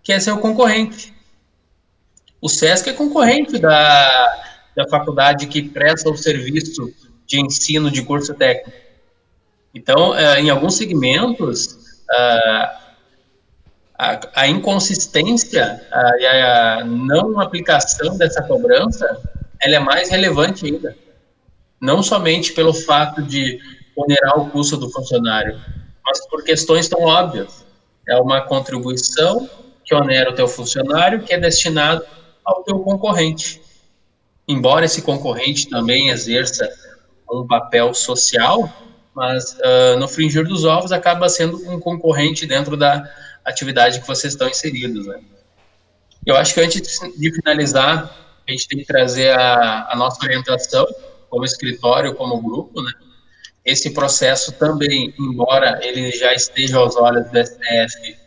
que 0.01 0.13
é 0.13 0.19
seu 0.19 0.37
concorrente. 0.39 1.13
O 2.41 2.47
SESC 2.47 2.89
é 2.89 2.93
concorrente 2.93 3.59
da, 3.59 4.43
da 4.75 4.87
faculdade 4.87 5.47
que 5.47 5.61
presta 5.61 6.09
o 6.09 6.17
serviço 6.17 6.93
de 7.27 7.39
ensino 7.39 7.91
de 7.91 8.01
curso 8.01 8.33
técnico. 8.33 8.77
Então, 9.73 10.15
eh, 10.15 10.41
em 10.41 10.49
alguns 10.49 10.75
segmentos, 10.75 11.77
a, 12.09 12.79
a 14.33 14.47
inconsistência 14.47 15.81
a, 15.91 16.17
e 16.19 16.25
a 16.25 16.83
não 16.85 17.39
aplicação 17.39 18.17
dessa 18.17 18.41
cobrança, 18.41 19.05
ela 19.61 19.75
é 19.75 19.79
mais 19.79 20.09
relevante 20.09 20.65
ainda. 20.65 20.95
Não 21.81 22.01
somente 22.01 22.53
pelo 22.53 22.73
fato 22.73 23.21
de 23.21 23.59
onerar 23.95 24.39
o 24.39 24.49
custo 24.49 24.77
do 24.77 24.89
funcionário, 24.89 25.59
mas 26.09 26.27
por 26.27 26.43
questões 26.43 26.89
tão 26.89 27.01
óbvias. 27.01 27.63
É 28.07 28.15
uma 28.15 28.41
contribuição 28.41 29.47
que 29.85 29.93
onera 29.93 30.31
o 30.31 30.33
teu 30.33 30.47
funcionário, 30.47 31.21
que 31.21 31.31
é 31.31 31.39
destinado 31.39 32.03
ao 32.43 32.63
teu 32.63 32.79
concorrente. 32.79 33.61
Embora 34.47 34.85
esse 34.85 35.03
concorrente 35.03 35.69
também 35.69 36.09
exerça 36.09 36.67
um 37.31 37.45
papel 37.45 37.93
social, 37.93 38.67
mas 39.13 39.53
uh, 39.53 39.99
no 39.99 40.07
fringir 40.07 40.47
dos 40.47 40.65
ovos 40.65 40.91
acaba 40.91 41.29
sendo 41.29 41.57
um 41.69 41.79
concorrente 41.79 42.47
dentro 42.47 42.75
da, 42.75 43.07
atividade 43.45 43.99
que 43.99 44.07
vocês 44.07 44.33
estão 44.33 44.47
inseridos, 44.47 45.07
né? 45.07 45.19
Eu 46.25 46.35
acho 46.35 46.53
que 46.53 46.61
antes 46.61 46.99
de 47.17 47.33
finalizar, 47.33 48.13
a 48.47 48.51
gente 48.51 48.67
tem 48.67 48.79
que 48.79 48.85
trazer 48.85 49.31
a, 49.31 49.89
a 49.91 49.95
nossa 49.95 50.23
orientação 50.23 50.85
como 51.29 51.45
escritório, 51.45 52.15
como 52.15 52.41
grupo, 52.41 52.81
né? 52.81 52.91
Esse 53.65 53.91
processo 53.91 54.51
também, 54.53 55.13
embora 55.19 55.79
ele 55.83 56.11
já 56.11 56.33
esteja 56.33 56.77
aos 56.77 56.95
olhos 56.95 57.29
do 57.29 57.45
STF, 57.45 58.17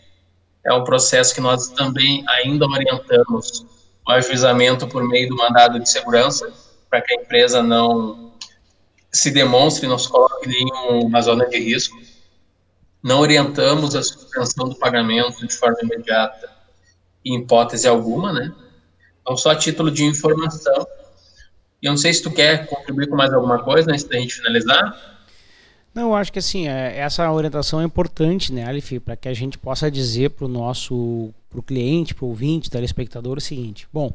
é 0.64 0.72
um 0.72 0.84
processo 0.84 1.34
que 1.34 1.40
nós 1.40 1.68
também 1.68 2.24
ainda 2.28 2.66
orientamos 2.66 3.66
o 4.06 4.12
ajuizamento 4.12 4.86
por 4.86 5.02
meio 5.06 5.28
do 5.28 5.36
mandado 5.36 5.80
de 5.80 5.88
segurança, 5.88 6.52
para 6.88 7.00
que 7.00 7.14
a 7.14 7.22
empresa 7.22 7.62
não 7.62 8.32
se 9.10 9.30
demonstre, 9.30 9.88
não 9.88 9.98
se 9.98 10.08
coloque 10.08 10.48
em 10.48 10.64
nenhuma 10.64 11.20
zona 11.20 11.48
de 11.48 11.58
risco 11.58 11.96
não 13.02 13.20
orientamos 13.20 13.96
a 13.96 14.02
suspensão 14.02 14.68
do 14.68 14.76
pagamento 14.76 15.44
de 15.46 15.54
forma 15.54 15.78
imediata 15.82 16.48
em 17.24 17.40
hipótese 17.40 17.88
alguma, 17.88 18.32
né? 18.32 18.52
Então, 19.20 19.36
só 19.36 19.50
a 19.50 19.56
título 19.56 19.90
de 19.90 20.04
informação. 20.04 20.86
Eu 21.82 21.90
não 21.90 21.96
sei 21.96 22.14
se 22.14 22.22
tu 22.22 22.30
quer 22.30 22.66
contribuir 22.66 23.08
com 23.08 23.16
mais 23.16 23.32
alguma 23.32 23.62
coisa 23.62 23.90
antes 23.90 24.04
da 24.04 24.16
gente 24.16 24.34
finalizar. 24.34 25.11
Não, 25.94 26.08
eu 26.08 26.14
acho 26.14 26.32
que 26.32 26.38
assim, 26.38 26.68
é, 26.68 26.98
essa 26.98 27.30
orientação 27.30 27.80
é 27.80 27.84
importante, 27.84 28.52
né, 28.52 28.64
Alif, 28.64 28.98
para 29.00 29.16
que 29.16 29.28
a 29.28 29.34
gente 29.34 29.58
possa 29.58 29.90
dizer 29.90 30.30
para 30.30 30.46
o 30.46 30.48
nosso 30.48 31.30
pro 31.50 31.62
cliente, 31.62 32.14
para 32.14 32.24
o 32.24 32.28
ouvinte, 32.28 32.70
telespectador 32.70 33.36
o 33.36 33.40
seguinte: 33.40 33.86
bom, 33.92 34.12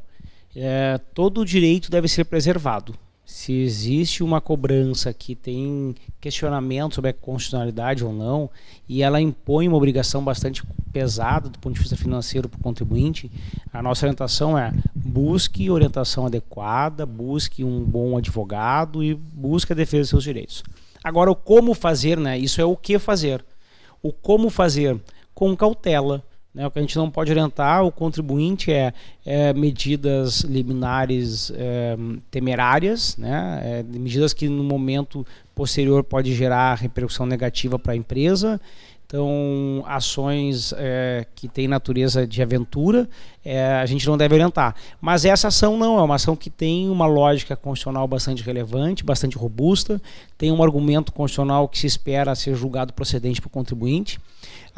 é, 0.55 0.99
todo 1.13 1.45
direito 1.45 1.91
deve 1.91 2.07
ser 2.07 2.25
preservado 2.25 2.95
se 3.27 3.51
existe 3.51 4.23
uma 4.23 4.39
cobrança 4.39 5.13
que 5.13 5.35
tem 5.35 5.93
questionamento 6.19 6.95
sobre 6.95 7.11
a 7.11 7.13
constitucionalidade 7.13 8.05
ou 8.05 8.13
não, 8.13 8.49
e 8.87 9.03
ela 9.03 9.19
impõe 9.19 9.67
uma 9.67 9.75
obrigação 9.75 10.23
bastante 10.23 10.63
pesada 10.93 11.49
do 11.49 11.59
ponto 11.59 11.73
de 11.73 11.81
vista 11.81 11.97
financeiro 11.97 12.47
para 12.47 12.57
o 12.57 12.63
contribuinte, 12.63 13.29
a 13.73 13.83
nossa 13.83 14.05
orientação 14.05 14.57
é 14.57 14.73
busque 14.95 15.69
orientação 15.69 16.25
adequada, 16.25 17.05
busque 17.05 17.65
um 17.65 17.83
bom 17.83 18.17
advogado 18.17 19.03
e 19.03 19.13
busque 19.13 19.73
a 19.73 19.75
defesa 19.75 20.03
dos 20.03 20.09
seus 20.09 20.23
direitos. 20.23 20.63
Agora, 21.03 21.31
o 21.31 21.36
como 21.36 21.73
fazer, 21.73 22.17
né? 22.17 22.38
Isso 22.38 22.62
é 22.62 22.65
o 22.65 22.75
que 22.75 22.99
fazer. 22.99 23.43
O 24.01 24.12
como 24.12 24.49
fazer 24.49 24.99
com 25.33 25.55
cautela, 25.55 26.23
né? 26.53 26.65
O 26.65 26.71
que 26.71 26.79
a 26.79 26.81
gente 26.81 26.97
não 26.97 27.12
pode 27.12 27.31
orientar 27.31 27.86
o 27.86 27.91
contribuinte 27.91 28.71
é, 28.71 28.91
é 29.23 29.53
medidas 29.53 30.41
liminares 30.41 31.51
é, 31.55 31.95
temerárias, 32.31 33.15
né? 33.15 33.62
É, 33.63 33.83
medidas 33.83 34.33
que 34.33 34.49
no 34.49 34.63
momento 34.63 35.25
posterior 35.53 36.03
pode 36.03 36.33
gerar 36.33 36.75
repercussão 36.75 37.25
negativa 37.25 37.77
para 37.77 37.93
a 37.93 37.95
empresa. 37.95 38.60
Então, 39.08 39.86
ações 39.88 40.74
é, 40.76 41.26
que 41.34 41.48
têm 41.48 41.65
natureza 41.65 42.28
de 42.28 42.41
aventura, 42.41 43.10
é, 43.43 43.76
a 43.76 43.86
gente 43.86 44.06
não 44.06 44.17
deve 44.17 44.36
orientar. 44.36 44.76
Mas 45.00 45.24
essa 45.24 45.48
ação 45.48 45.78
não, 45.78 45.98
é 45.98 46.04
uma 46.04 46.15
ação 46.15 46.36
que 46.36 46.49
tem 46.49 46.89
uma 46.89 47.08
lógica 47.08 47.55
constitucional 47.55 48.05
bastante 48.05 48.43
relevante, 48.43 49.05
bastante 49.05 49.38
robusta, 49.38 50.01
tem 50.38 50.51
um 50.51 50.62
argumento 50.62 51.14
constitucional 51.14 51.70
que 51.70 51.80
se 51.80 51.88
espera 51.88 52.36
ser 52.36 52.53
julgado 52.53 52.91
procedente 52.91 53.39
para 53.39 53.47
o 53.47 53.51
contribuinte 53.51 54.20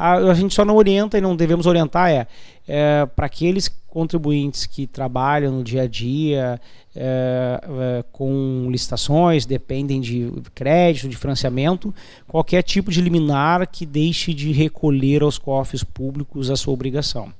a, 0.00 0.14
a 0.14 0.34
gente 0.34 0.54
só 0.54 0.64
não 0.64 0.76
orienta 0.76 1.18
e 1.18 1.20
não 1.20 1.36
devemos 1.36 1.66
orientar 1.66 2.10
é, 2.10 2.26
é 2.72 3.04
para 3.04 3.26
aqueles 3.26 3.68
contribuintes 3.88 4.64
que 4.64 4.86
trabalham 4.86 5.52
no 5.52 5.64
dia 5.64 5.82
a 5.82 5.86
dia 5.88 6.60
é, 6.94 7.60
é, 7.62 8.04
com 8.12 8.68
licitações, 8.70 9.44
dependem 9.44 10.00
de 10.00 10.32
crédito, 10.54 11.08
de 11.08 11.16
financiamento, 11.16 11.92
qualquer 12.28 12.62
tipo 12.62 12.92
de 12.92 13.00
liminar 13.00 13.66
que 13.66 13.84
deixe 13.84 14.32
de 14.32 14.52
recolher 14.52 15.22
aos 15.22 15.36
cofres 15.36 15.82
públicos 15.82 16.48
a 16.48 16.56
sua 16.56 16.72
obrigação. 16.72 17.32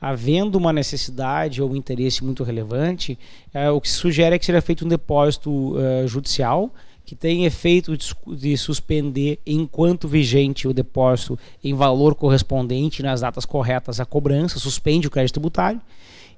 Havendo 0.00 0.58
uma 0.58 0.72
necessidade 0.72 1.62
ou 1.62 1.70
um 1.70 1.76
interesse 1.76 2.24
muito 2.24 2.42
relevante, 2.42 3.16
é, 3.54 3.70
o 3.70 3.80
que 3.80 3.88
se 3.88 3.94
sugere 3.94 4.34
é 4.34 4.38
que 4.40 4.44
seja 4.44 4.60
feito 4.60 4.84
um 4.84 4.88
depósito 4.88 5.76
uh, 5.76 6.08
judicial 6.08 6.70
que 7.04 7.14
tem 7.14 7.44
efeito 7.44 7.96
de 7.96 8.56
suspender 8.56 9.38
enquanto 9.46 10.08
vigente 10.08 10.66
o 10.66 10.72
depósito 10.72 11.38
em 11.62 11.74
valor 11.74 12.14
correspondente 12.14 13.02
nas 13.02 13.20
datas 13.20 13.44
corretas 13.44 14.00
à 14.00 14.06
cobrança, 14.06 14.58
suspende 14.58 15.06
o 15.06 15.10
crédito 15.10 15.34
tributário. 15.34 15.80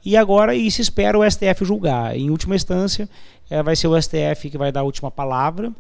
E 0.05 0.17
agora 0.17 0.55
isso 0.55 0.81
espera 0.81 1.19
o 1.19 1.29
STF 1.29 1.65
julgar. 1.65 2.17
Em 2.17 2.31
última 2.31 2.57
instância, 2.57 3.09
é, 3.49 3.63
vai 3.63 3.77
ser 3.77 3.89
o 3.89 4.01
STF 4.01 4.51
que 4.51 4.59
vai 4.59 4.73
dar 4.73 4.81
a 4.81 4.85
última 4.85 5.11
palavra, 5.11 5.73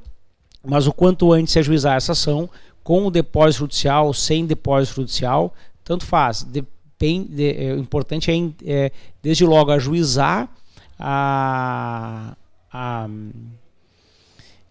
mas 0.64 0.87
o 0.87 0.93
quanto 0.93 1.32
antes 1.32 1.53
se 1.53 1.59
ajuizar 1.59 1.97
essa 1.97 2.12
ação, 2.12 2.49
com 2.82 3.07
o 3.07 3.11
depósito 3.11 3.64
judicial, 3.64 4.12
sem 4.14 4.47
depósito 4.47 4.97
judicial, 4.97 5.53
tanto 5.84 6.05
faz. 6.05 6.45
Depende, 6.45 7.45
é, 7.45 7.72
o 7.74 7.78
importante 7.78 8.30
é, 8.30 8.55
é, 8.64 8.93
desde 9.22 9.45
logo, 9.45 9.72
ajuizar 9.72 10.49
a, 10.99 12.37
a 12.72 13.09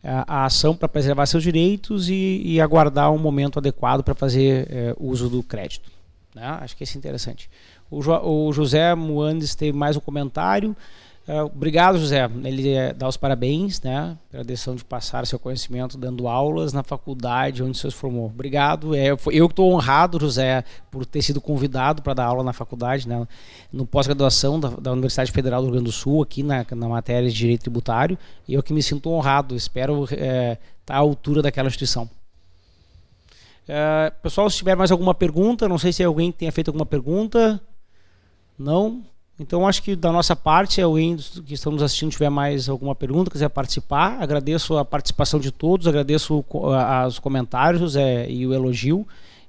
a, 0.06 0.46
ação 0.46 0.76
para 0.76 0.88
preservar 0.88 1.26
seus 1.26 1.44
direitos 1.44 2.10
e, 2.10 2.42
e, 2.46 2.62
aguardar 2.62 3.12
um 3.12 3.18
momento 3.18 3.60
adequado 3.60 4.04
para 4.04 4.14
fazer 4.14 4.68
é, 4.70 4.96
uso 5.00 5.30
do 5.30 5.42
crédito. 5.42 5.90
Né? 6.34 6.46
Acho 6.62 6.78
que 6.78 6.84
isso 6.84 6.98
é 6.98 7.00
interessante. 7.00 7.50
O, 7.90 8.02
jo, 8.02 8.14
o 8.14 8.54
José 8.54 8.94
Moandes 8.94 9.56
teve 9.56 9.78
mais 9.78 9.98
um 9.98 10.00
comentário. 10.00 10.76
Uh, 11.28 11.46
obrigado, 11.46 11.98
José. 11.98 12.30
Ele 12.44 12.70
é, 12.70 12.94
dá 12.94 13.08
os 13.08 13.18
parabéns 13.18 13.82
né, 13.82 14.16
pela 14.30 14.44
decisão 14.44 14.76
de 14.76 14.86
passar 14.86 15.26
seu 15.26 15.40
conhecimento 15.40 15.98
dando 15.98 16.28
aulas 16.28 16.72
na 16.72 16.84
faculdade 16.84 17.64
onde 17.64 17.80
você 17.80 17.90
se 17.90 17.96
formou. 17.96 18.28
Obrigado. 18.28 18.94
É, 18.94 19.08
eu 19.10 19.46
estou 19.48 19.74
honrado, 19.74 20.20
José, 20.20 20.64
por 20.92 21.04
ter 21.04 21.24
sido 21.24 21.42
convidado 21.42 22.04
para 22.04 22.14
dar 22.14 22.26
aula 22.26 22.44
na 22.44 22.54
faculdade, 22.54 23.10
né, 23.10 23.28
no 23.74 23.88
pós-graduação 23.88 24.60
da, 24.60 24.70
da, 24.70 24.92
Universidade 24.92 25.32
Federal 25.32 25.62
do 25.62 25.66
Rio 25.66 25.74
Grande 25.74 25.86
do 25.86 25.92
Sul, 25.92 26.22
aqui 26.22 26.44
na, 26.44 26.64
na 26.76 26.88
matéria 26.88 27.28
de 27.28 27.36
Direito 27.36 27.62
Tributário. 27.62 28.20
E 28.48 28.54
eu 28.54 28.62
que 28.62 28.72
me 28.72 28.84
sinto 28.84 29.10
honrado. 29.10 29.56
Espero 29.56 30.04
estar 30.04 30.16
é, 30.16 30.60
tá 30.86 30.94
à 30.94 30.98
altura 30.98 31.42
daquela 31.42 31.68
instituição. 31.68 32.08
Uh, 33.64 34.14
pessoal, 34.22 34.48
se 34.48 34.58
tiver 34.58 34.76
mais 34.76 34.92
alguma 34.92 35.16
pergunta, 35.16 35.68
não 35.68 35.80
sei 35.80 35.92
se 35.92 36.04
alguém 36.04 36.32
tenha 36.32 36.52
feito 36.52 36.68
alguma 36.68 36.86
pergunta. 36.86 37.60
Não? 38.60 39.04
Então, 39.38 39.68
acho 39.68 39.84
que 39.84 39.96
da 39.96 40.12
nossa 40.12 40.34
parte, 40.34 40.82
alguém 40.82 41.18
que 41.18 41.54
estamos 41.54 41.84
assistindo 41.84 42.12
tiver 42.12 42.30
mais 42.30 42.70
alguma 42.70 42.96
pergunta, 42.96 43.30
quiser 43.30 43.50
participar, 43.50 44.18
agradeço 44.22 44.78
a 44.78 44.86
participação 44.86 45.40
de 45.40 45.52
todos, 45.52 45.88
agradeço 45.88 46.44
os 47.08 47.20
comentários 47.20 47.98
é, 47.98 48.30
e 48.30 48.48
o 48.48 48.54
elogio. 48.54 49.06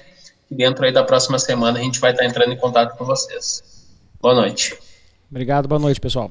e 0.50 0.54
dentro 0.54 0.84
aí 0.84 0.92
da 0.92 1.02
próxima 1.02 1.40
semana 1.40 1.80
a 1.80 1.82
gente 1.82 1.98
vai 1.98 2.12
estar 2.12 2.24
entrando 2.24 2.52
em 2.52 2.56
contato 2.56 2.96
com 2.96 3.04
vocês. 3.04 3.60
Boa 4.20 4.36
noite. 4.36 4.78
Obrigado, 5.28 5.66
boa 5.66 5.80
noite, 5.80 6.00
pessoal. 6.00 6.30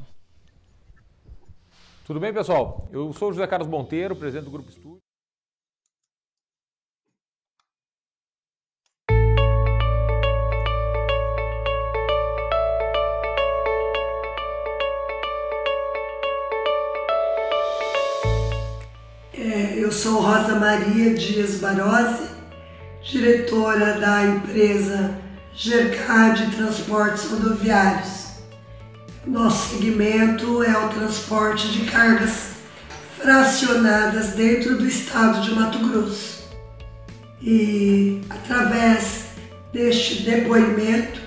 Tudo 2.12 2.20
bem, 2.20 2.34
pessoal? 2.34 2.89
Eu 2.91 3.14
sou 3.14 3.30
o 3.30 3.32
José 3.32 3.47
Carlos 3.47 3.70
Monteiro, 3.70 4.14
presidente 4.18 4.43
do 4.43 4.51
Grupo 4.51 4.70
Estúdio. 4.70 4.99
É, 19.34 19.80
eu 19.82 19.89
sou 19.89 20.20
Rosa 20.22 20.59
Maria 20.59 21.14
Dias 21.14 21.62
Barose, 21.62 22.30
diretora 23.01 23.97
da 24.01 24.26
empresa 24.26 25.18
Gercard 25.53 26.53
Transportes 26.57 27.32
Rodoviários. 27.32 28.21
Nosso 29.26 29.76
segmento 29.76 30.64
é 30.64 30.76
o 30.76 30.90
transporte 30.90 31.72
de 31.72 31.86
cargas 31.86 32.54
fracionadas 33.20 34.30
dentro 34.30 34.80
do 34.80 34.88
estado 34.88 35.42
de 35.42 35.54
Mato 35.54 35.78
Grosso. 35.78 36.50
E 37.40 38.22
através 38.28 39.26
deste 39.72 40.24
depoimento, 40.24 41.22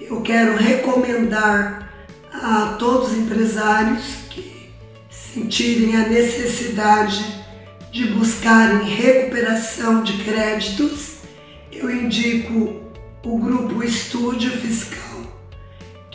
eu 0.00 0.22
quero 0.22 0.56
recomendar 0.56 1.92
a 2.32 2.76
todos 2.78 3.12
os 3.12 3.18
empresários 3.18 4.04
que 4.30 4.70
sentirem 5.10 5.94
a 5.94 6.08
necessidade 6.08 7.44
de 7.92 8.06
buscarem 8.06 8.88
recuperação 8.88 10.02
de 10.02 10.24
créditos, 10.24 11.16
eu 11.70 11.90
indico 11.90 12.80
o 13.22 13.38
grupo 13.38 13.82
Estúdio 13.82 14.50
Fiscal 14.52 15.05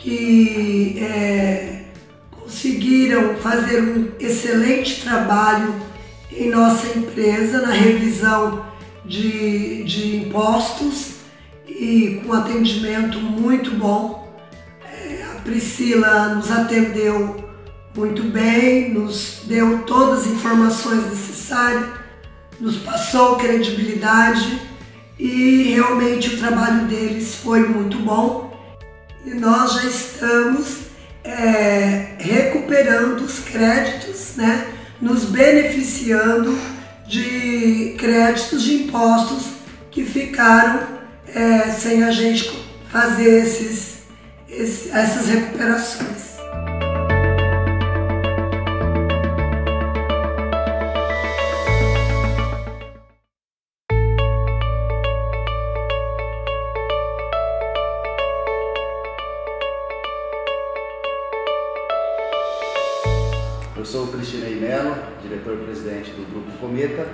que 0.02 0.98
é, 0.98 1.84
conseguiram 2.30 3.36
fazer 3.36 3.80
um 3.80 4.10
excelente 4.18 5.00
trabalho 5.02 5.74
em 6.30 6.50
nossa 6.50 6.98
empresa 6.98 7.62
na 7.62 7.70
revisão 7.70 8.66
de, 9.04 9.84
de 9.84 10.16
impostos 10.16 11.18
e 11.68 12.20
com 12.24 12.32
atendimento 12.32 13.20
muito 13.20 13.70
bom. 13.72 14.28
É, 14.84 15.22
a 15.22 15.40
Priscila 15.40 16.34
nos 16.34 16.50
atendeu 16.50 17.48
muito 17.94 18.24
bem, 18.24 18.92
nos 18.92 19.42
deu 19.44 19.82
todas 19.82 20.20
as 20.20 20.32
informações 20.32 21.04
necessárias, 21.10 21.86
nos 22.58 22.76
passou 22.78 23.36
credibilidade 23.36 24.60
e 25.16 25.74
realmente 25.74 26.34
o 26.34 26.38
trabalho 26.38 26.86
deles 26.86 27.36
foi 27.36 27.60
muito 27.60 27.98
bom 27.98 28.51
e 29.24 29.30
nós 29.30 29.74
já 29.74 29.84
estamos 29.84 30.78
é, 31.24 32.16
recuperando 32.18 33.20
os 33.20 33.38
créditos, 33.40 34.36
né? 34.36 34.66
nos 35.00 35.24
beneficiando 35.24 36.58
de 37.06 37.94
créditos 37.98 38.62
de 38.62 38.84
impostos 38.84 39.46
que 39.90 40.04
ficaram 40.04 40.80
é, 41.34 41.70
sem 41.70 42.02
a 42.04 42.10
gente 42.10 42.50
fazer 42.90 43.42
esses, 43.42 44.02
esses, 44.48 44.94
essas 44.94 45.28
recuperações. 45.28 46.31
Diretor-presidente 65.22 66.12
do 66.12 66.30
Grupo 66.30 66.56
Cometa. 66.58 67.04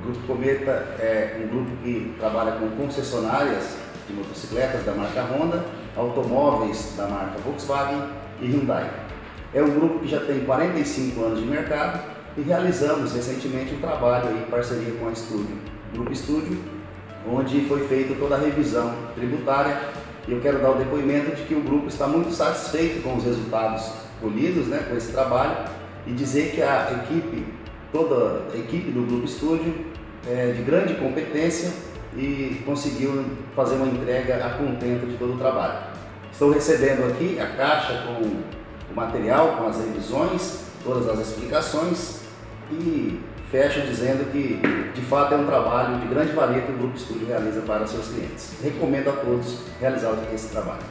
O 0.00 0.04
Grupo 0.04 0.26
Cometa 0.26 0.70
é 0.98 1.42
um 1.44 1.48
grupo 1.48 1.70
que 1.82 2.14
trabalha 2.18 2.52
com 2.52 2.70
concessionárias 2.70 3.76
de 4.08 4.14
motocicletas 4.14 4.82
da 4.84 4.92
marca 4.92 5.22
Honda, 5.22 5.62
automóveis 5.94 6.94
da 6.96 7.06
marca 7.06 7.38
Volkswagen 7.44 8.02
e 8.40 8.46
Hyundai. 8.46 8.90
É 9.52 9.62
um 9.62 9.70
grupo 9.70 9.98
que 9.98 10.08
já 10.08 10.20
tem 10.20 10.40
45 10.40 11.22
anos 11.22 11.40
de 11.40 11.46
mercado 11.46 12.00
e 12.36 12.40
realizamos 12.40 13.12
recentemente 13.12 13.74
um 13.74 13.80
trabalho 13.80 14.38
em 14.38 14.50
parceria 14.50 14.94
com 14.98 15.08
a 15.08 15.12
Estúdio, 15.12 15.58
Grupo 15.92 16.12
Estúdio, 16.12 16.58
onde 17.30 17.60
foi 17.66 17.86
feita 17.88 18.14
toda 18.14 18.36
a 18.36 18.38
revisão 18.38 18.94
tributária 19.14 19.80
e 20.26 20.32
eu 20.32 20.40
quero 20.40 20.60
dar 20.60 20.70
o 20.70 20.74
depoimento 20.78 21.36
de 21.36 21.42
que 21.42 21.54
o 21.54 21.60
grupo 21.60 21.88
está 21.88 22.06
muito 22.06 22.32
satisfeito 22.32 23.02
com 23.02 23.16
os 23.16 23.24
resultados 23.24 23.92
colhidos 24.20 24.66
né, 24.66 24.84
com 24.88 24.96
esse 24.96 25.12
trabalho 25.12 25.75
e 26.06 26.12
dizer 26.12 26.52
que 26.52 26.62
a 26.62 27.02
equipe, 27.04 27.44
toda 27.92 28.44
a 28.52 28.56
equipe 28.56 28.90
do 28.90 29.06
Grupo 29.06 29.24
Estúdio 29.24 29.74
é 30.28 30.52
de 30.52 30.62
grande 30.62 30.94
competência 30.94 31.72
e 32.16 32.62
conseguiu 32.64 33.24
fazer 33.54 33.76
uma 33.76 33.86
entrega 33.86 34.44
a 34.44 34.50
contento 34.50 35.06
de 35.06 35.16
todo 35.16 35.34
o 35.34 35.38
trabalho. 35.38 35.78
Estou 36.32 36.52
recebendo 36.52 37.06
aqui 37.10 37.38
a 37.40 37.46
caixa 37.46 38.04
com 38.06 38.22
o 38.22 38.94
material, 38.94 39.56
com 39.56 39.66
as 39.66 39.78
revisões, 39.78 40.64
todas 40.84 41.08
as 41.08 41.28
explicações 41.28 42.20
e 42.70 43.20
fecho 43.50 43.80
dizendo 43.82 44.30
que, 44.32 44.60
de 44.94 45.00
fato, 45.02 45.34
é 45.34 45.36
um 45.36 45.46
trabalho 45.46 45.98
de 46.00 46.06
grande 46.08 46.32
valia 46.32 46.62
que 46.62 46.72
o 46.72 46.76
Grupo 46.76 46.96
Estúdio 46.96 47.26
realiza 47.26 47.60
para 47.62 47.86
seus 47.86 48.08
clientes. 48.08 48.54
Recomendo 48.62 49.08
a 49.08 49.12
todos 49.12 49.62
realizar 49.80 50.14
esse 50.32 50.48
trabalho. 50.48 50.82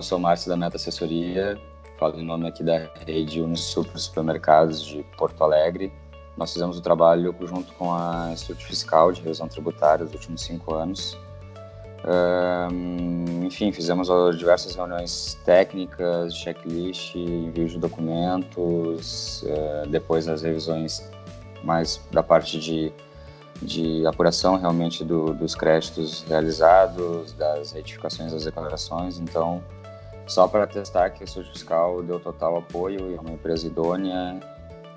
Eu 0.00 0.02
sou 0.02 0.16
o 0.16 0.20
Márcio 0.20 0.48
da 0.48 0.56
Meta 0.56 0.76
Assessoria, 0.76 1.60
falo 1.98 2.18
em 2.18 2.24
nome 2.24 2.48
aqui 2.48 2.64
da 2.64 2.90
rede 3.06 3.38
Unisuper 3.42 3.98
Supermercados 3.98 4.82
de 4.82 5.02
Porto 5.18 5.44
Alegre. 5.44 5.92
Nós 6.38 6.54
fizemos 6.54 6.78
o 6.78 6.80
trabalho 6.80 7.36
junto 7.42 7.70
com 7.74 7.92
a 7.92 8.30
Instituto 8.32 8.64
Fiscal 8.64 9.12
de 9.12 9.20
Revisão 9.20 9.46
Tributária 9.46 10.02
nos 10.02 10.14
últimos 10.14 10.40
cinco 10.40 10.74
anos. 10.74 11.18
Um, 12.72 13.44
enfim, 13.44 13.70
fizemos 13.72 14.08
diversas 14.38 14.74
reuniões 14.74 15.38
técnicas, 15.44 16.34
checklist, 16.34 17.14
envio 17.14 17.68
de 17.68 17.78
documentos, 17.78 19.42
uh, 19.42 19.86
depois 19.86 20.28
as 20.28 20.40
revisões 20.40 21.06
mais 21.62 22.00
da 22.10 22.22
parte 22.22 22.58
de, 22.58 22.90
de 23.60 24.06
apuração 24.06 24.56
realmente 24.56 25.04
do, 25.04 25.34
dos 25.34 25.54
créditos 25.54 26.22
realizados, 26.22 27.34
das 27.34 27.72
retificações 27.72 28.32
das 28.32 28.46
declarações. 28.46 29.18
Então, 29.18 29.62
só 30.30 30.46
para 30.46 30.64
testar 30.64 31.10
que 31.10 31.22
o 31.22 31.24
Instituto 31.24 31.52
Fiscal 31.52 32.02
deu 32.04 32.20
total 32.20 32.58
apoio 32.58 33.10
e 33.10 33.16
é 33.16 33.20
uma 33.20 33.32
empresa 33.32 33.66
idônea 33.66 34.38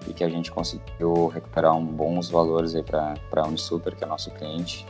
e 0.08 0.14
que 0.14 0.24
a 0.24 0.30
gente 0.30 0.52
conseguiu 0.52 1.28
recuperar 1.28 1.76
um 1.76 1.84
bons 1.84 2.30
valores 2.30 2.74
para 2.82 3.18
a 3.42 3.48
Unisuper, 3.48 3.96
que 3.96 4.04
é 4.04 4.08
nosso 4.08 4.30
cliente, 4.32 4.86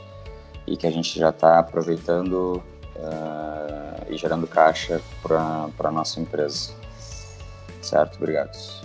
e 0.67 0.75
que 0.75 0.85
a 0.85 0.91
gente 0.91 1.17
já 1.17 1.29
está 1.29 1.59
aproveitando 1.59 2.61
uh, 2.97 4.11
e 4.11 4.17
gerando 4.17 4.45
caixa 4.45 4.99
para 5.21 5.69
a 5.79 5.91
nossa 5.91 6.19
empresa. 6.19 6.73
Certo? 7.81 8.17
Obrigado. 8.17 8.82